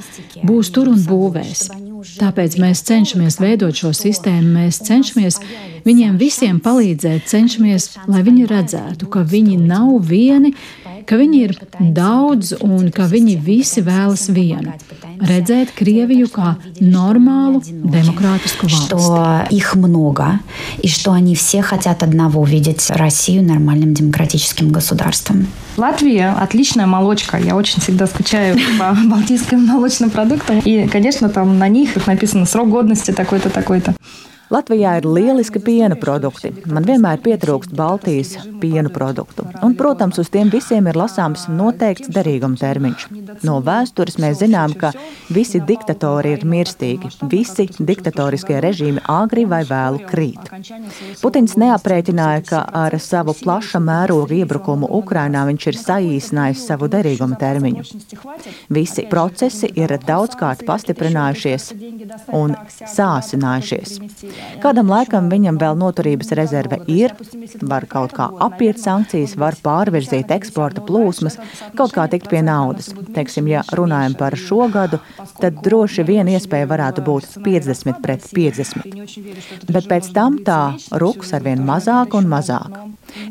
būs 0.48 0.72
tur 0.76 0.92
un 0.92 1.02
būvēs. 1.08 1.70
Tāpēc 2.18 2.58
mēs 2.62 2.82
cenšamies 2.88 3.38
veidot 3.42 3.78
šo 3.78 3.92
sistēmu, 3.94 4.56
mēs 4.58 4.82
cenšamies 4.88 5.38
viņiem 5.86 6.18
visiem 6.18 6.58
palīdzēt, 6.64 7.28
cenšamies, 7.30 7.92
lai 8.10 8.24
viņi 8.26 8.48
redzētu, 8.50 9.10
ka 9.14 9.22
viņi 9.22 9.60
nav 9.62 9.94
vieni, 10.10 10.56
ka 11.06 11.20
viņi 11.22 11.44
ir 11.46 11.56
daudz 11.94 12.56
un 12.62 12.90
ka 12.94 13.06
viņi 13.12 13.38
visi 13.46 13.86
vēlas 13.86 14.30
vienu– 14.34 14.74
redzēt 15.22 15.72
Krieviju 15.78 16.28
kā 16.34 16.56
демократическую 16.80 18.70
власть. 18.70 18.86
что 18.86 19.46
их 19.50 19.76
много, 19.76 20.40
и 20.82 20.88
что 20.88 21.12
они 21.12 21.36
все 21.36 21.62
хотят 21.62 22.04
одного– 22.04 22.44
видеть 22.46 22.90
Россию 22.90 23.44
нормальным 23.44 23.94
демократическим 23.94 24.72
государством. 24.72 25.48
Латвия 25.78 26.36
отличная 26.38 26.86
молочка. 26.86 27.38
Я 27.38 27.56
очень 27.56 27.82
всегда 27.82 28.08
скучаю 28.08 28.58
по 28.80 28.98
балтийским 29.06 29.66
молочным 29.66 30.10
продуктам. 30.10 30.60
И, 30.60 30.88
конечно, 30.88 31.30
там 31.30 31.58
на 31.60 31.68
них 31.68 32.08
написано 32.08 32.46
срок 32.46 32.70
годности 32.70 33.12
такой-то, 33.12 33.50
такой-то. 33.50 33.96
Latvijā 34.52 34.98
ir 35.00 35.06
lieliski 35.08 35.62
piena 35.64 35.96
produkti. 35.96 36.50
Man 36.68 36.84
vienmēr 36.84 37.22
pietrūkst 37.24 37.72
Baltijas 37.76 38.34
piena 38.60 38.92
produktu. 38.92 39.46
Un, 39.64 39.78
protams, 39.80 40.20
uz 40.20 40.28
tiem 40.34 40.50
visiem 40.52 40.90
ir 40.92 40.98
lasāms 41.00 41.46
noteikts 41.48 42.12
derīguma 42.12 42.60
termiņš. 42.60 43.06
No 43.48 43.62
vēstures 43.64 44.20
mēs 44.20 44.42
zinām, 44.42 44.74
ka 44.76 44.92
visi 45.32 45.62
diktatori 45.64 46.34
ir 46.36 46.44
mirstīgi. 46.44 47.14
Visi 47.32 47.70
diktatoriskie 47.80 48.60
režīmi 48.66 49.06
agri 49.12 49.46
vai 49.48 49.62
vēlu 49.70 50.04
krīt. 50.10 50.52
Putins 51.22 51.56
neaprēķināja, 51.62 52.44
ka 52.52 52.66
ar 52.82 52.98
savu 53.00 53.38
plaša 53.40 53.80
mēroga 53.80 54.36
iebrukumu 54.42 54.92
Ukrainā 55.00 55.46
viņš 55.48 55.70
ir 55.72 55.80
saīsinājis 55.80 56.66
savu 56.68 56.92
derīguma 56.92 57.40
termiņu. 57.40 57.88
Visi 58.68 59.08
procesi 59.08 59.72
ir 59.80 59.96
daudzkārt 60.04 60.68
pastiprinājušies 60.68 61.72
un 62.36 62.60
sāsinājušies. 62.68 63.98
Kādam 64.62 64.92
laikam 64.92 65.30
viņam 65.32 65.58
vēl 65.62 65.78
noturības 65.80 66.32
rezerve 66.38 66.78
ir, 66.92 67.16
var 67.66 67.88
kaut 67.90 68.14
kā 68.18 68.28
apiet 68.46 68.80
sankcijas, 68.82 69.34
var 69.42 69.58
pārvirzīt 69.64 70.32
eksporta 70.36 70.84
plūsmas, 70.86 71.40
kaut 71.78 71.96
kā 71.96 72.06
tikt 72.12 72.30
pie 72.32 72.44
naudas. 72.46 72.92
Teiksim, 73.16 73.50
ja 73.52 73.64
runājam 73.78 74.16
par 74.20 74.38
šo 74.38 74.68
gadu, 74.74 75.02
tad 75.42 75.62
droši 75.66 76.06
vien 76.08 76.30
iespēja 76.32 76.70
varētu 76.70 77.06
būt 77.08 77.38
50 77.46 78.02
pret 78.06 78.28
50. 78.38 79.72
Bet 79.72 79.90
pēc 79.90 80.12
tam 80.16 80.42
tā 80.46 80.62
ruks 81.02 81.34
arvien 81.38 81.66
mazāk 81.66 82.18
un 82.18 82.30
mazāk. 82.32 82.82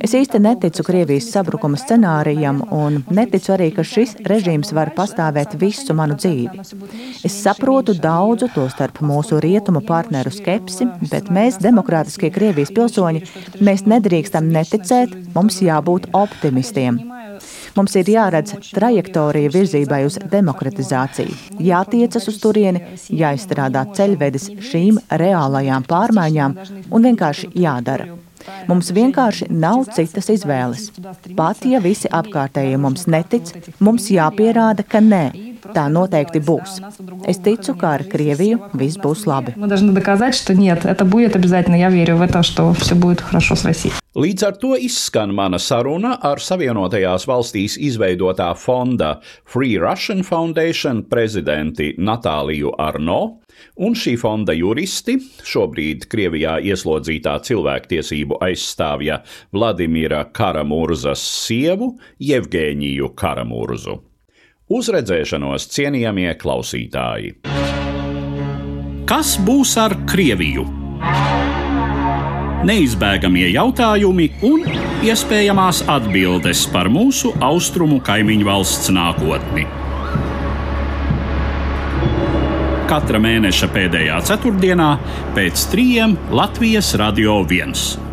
Es 0.01 0.13
īsti 0.17 0.41
neticu 0.43 0.85
Krievijas 0.85 1.31
sabrukuma 1.33 1.79
scenārijam 1.81 2.61
un 2.75 3.01
neticu 3.17 3.55
arī, 3.55 3.71
ka 3.75 3.85
šis 3.87 4.17
režīms 4.29 4.75
var 4.77 4.93
pastāvēt 4.97 5.57
visu 5.61 5.97
manu 5.97 6.19
dzīvi. 6.21 6.65
Es 7.25 7.39
saprotu 7.45 7.95
daudzu 7.97 8.51
to 8.55 8.67
starp 8.73 9.01
mūsu 9.05 9.41
rietumu 9.41 9.83
partneru 9.87 10.33
skepsi, 10.35 10.89
bet 11.11 11.31
mēs, 11.33 11.59
demokrātiskie 11.63 12.31
Krievijas 12.35 12.73
pilsoņi, 12.77 13.25
mēs 13.65 13.87
nedrīkstam 13.89 14.51
neticēt, 14.53 15.15
mums 15.35 15.61
jābūt 15.65 16.11
optimistiem. 16.17 17.01
Mums 17.77 17.95
ir 17.97 18.11
jāredz 18.13 18.57
trajektorija 18.75 19.53
virzībai 19.55 20.03
uz 20.09 20.19
demokratizāciju, 20.33 21.37
jātiecas 21.71 22.29
uz 22.29 22.41
turieni, 22.43 22.83
jāizstrādā 23.23 23.87
ceļvedis 23.97 24.51
šīm 24.71 25.01
reālajām 25.23 25.87
pārmaiņām 25.89 26.59
un 26.91 27.09
vienkārši 27.11 27.55
jādara. 27.65 28.20
Mums 28.69 28.91
vienkārši 28.97 29.51
nav 29.51 29.85
citas 29.95 30.31
izvēles. 30.33 30.91
Pat 31.37 31.65
ja 31.69 31.81
visi 31.83 32.11
apkārtējie 32.11 32.79
mums 32.81 33.07
netic, 33.11 33.53
mums 33.81 34.11
jāpierāda, 34.13 34.85
ka 34.87 35.03
nē, 35.05 35.25
tā 35.75 35.87
noteikti 35.93 36.43
būs. 36.45 36.79
Es 37.29 37.41
ticu, 37.45 37.75
ka 37.81 37.97
ar 37.99 38.07
Krieviju 38.11 38.71
viss 38.81 39.01
būs 39.01 39.27
labi. 39.29 39.55
Līdz 44.21 44.43
ar 44.43 44.57
to 44.59 44.73
izskan 44.75 45.31
mana 45.35 45.59
saruna 45.63 46.17
ar 46.27 46.41
Savienotajās 46.43 47.29
valstīs 47.31 47.77
izveidotā 47.79 48.49
fonda 48.59 49.21
Free 49.47 49.79
Russian 49.79 50.25
Foundation 50.27 51.05
prezidenti 51.07 51.93
Natāliju 51.99 52.75
Arno 52.79 53.21
un 53.81 53.97
šī 53.99 54.17
fonda 54.21 54.55
juristi, 54.57 55.17
šobrīd 55.47 56.07
Krievijā 56.11 56.59
ieslodzītā 56.73 57.39
cilvēktiesību 57.47 58.41
aizstāvja 58.45 59.21
Vladimira 59.53 60.25
Karamurzas 60.33 61.23
sievu 61.47 61.95
Jevgēniju 62.21 63.13
Karamurzu. 63.19 64.01
Uz 64.71 64.93
redzēšanos, 64.95 65.67
cienījamie 65.75 66.31
klausītāji! 66.39 67.35
Kas 69.11 69.35
būs 69.43 69.73
ar 69.83 69.97
Krieviju? 70.07 70.63
Neizbēgamie 72.69 73.49
jautājumi 73.51 74.29
un 74.47 74.63
iespējamās 75.03 75.81
atbildes 75.91 76.67
par 76.71 76.93
mūsu 76.93 77.33
austrumu 77.43 77.99
kaimiņu 78.07 78.47
valsts 78.47 78.93
nākotni. 78.95 79.65
Katra 82.91 83.21
mēneša 83.23 83.69
pēdējā 83.71 84.17
ceturtdienā 84.27 84.91
pēc 85.37 85.69
trījiem 85.71 86.19
Latvijas 86.35 86.91
Radio 86.99 87.39
1. 87.47 88.10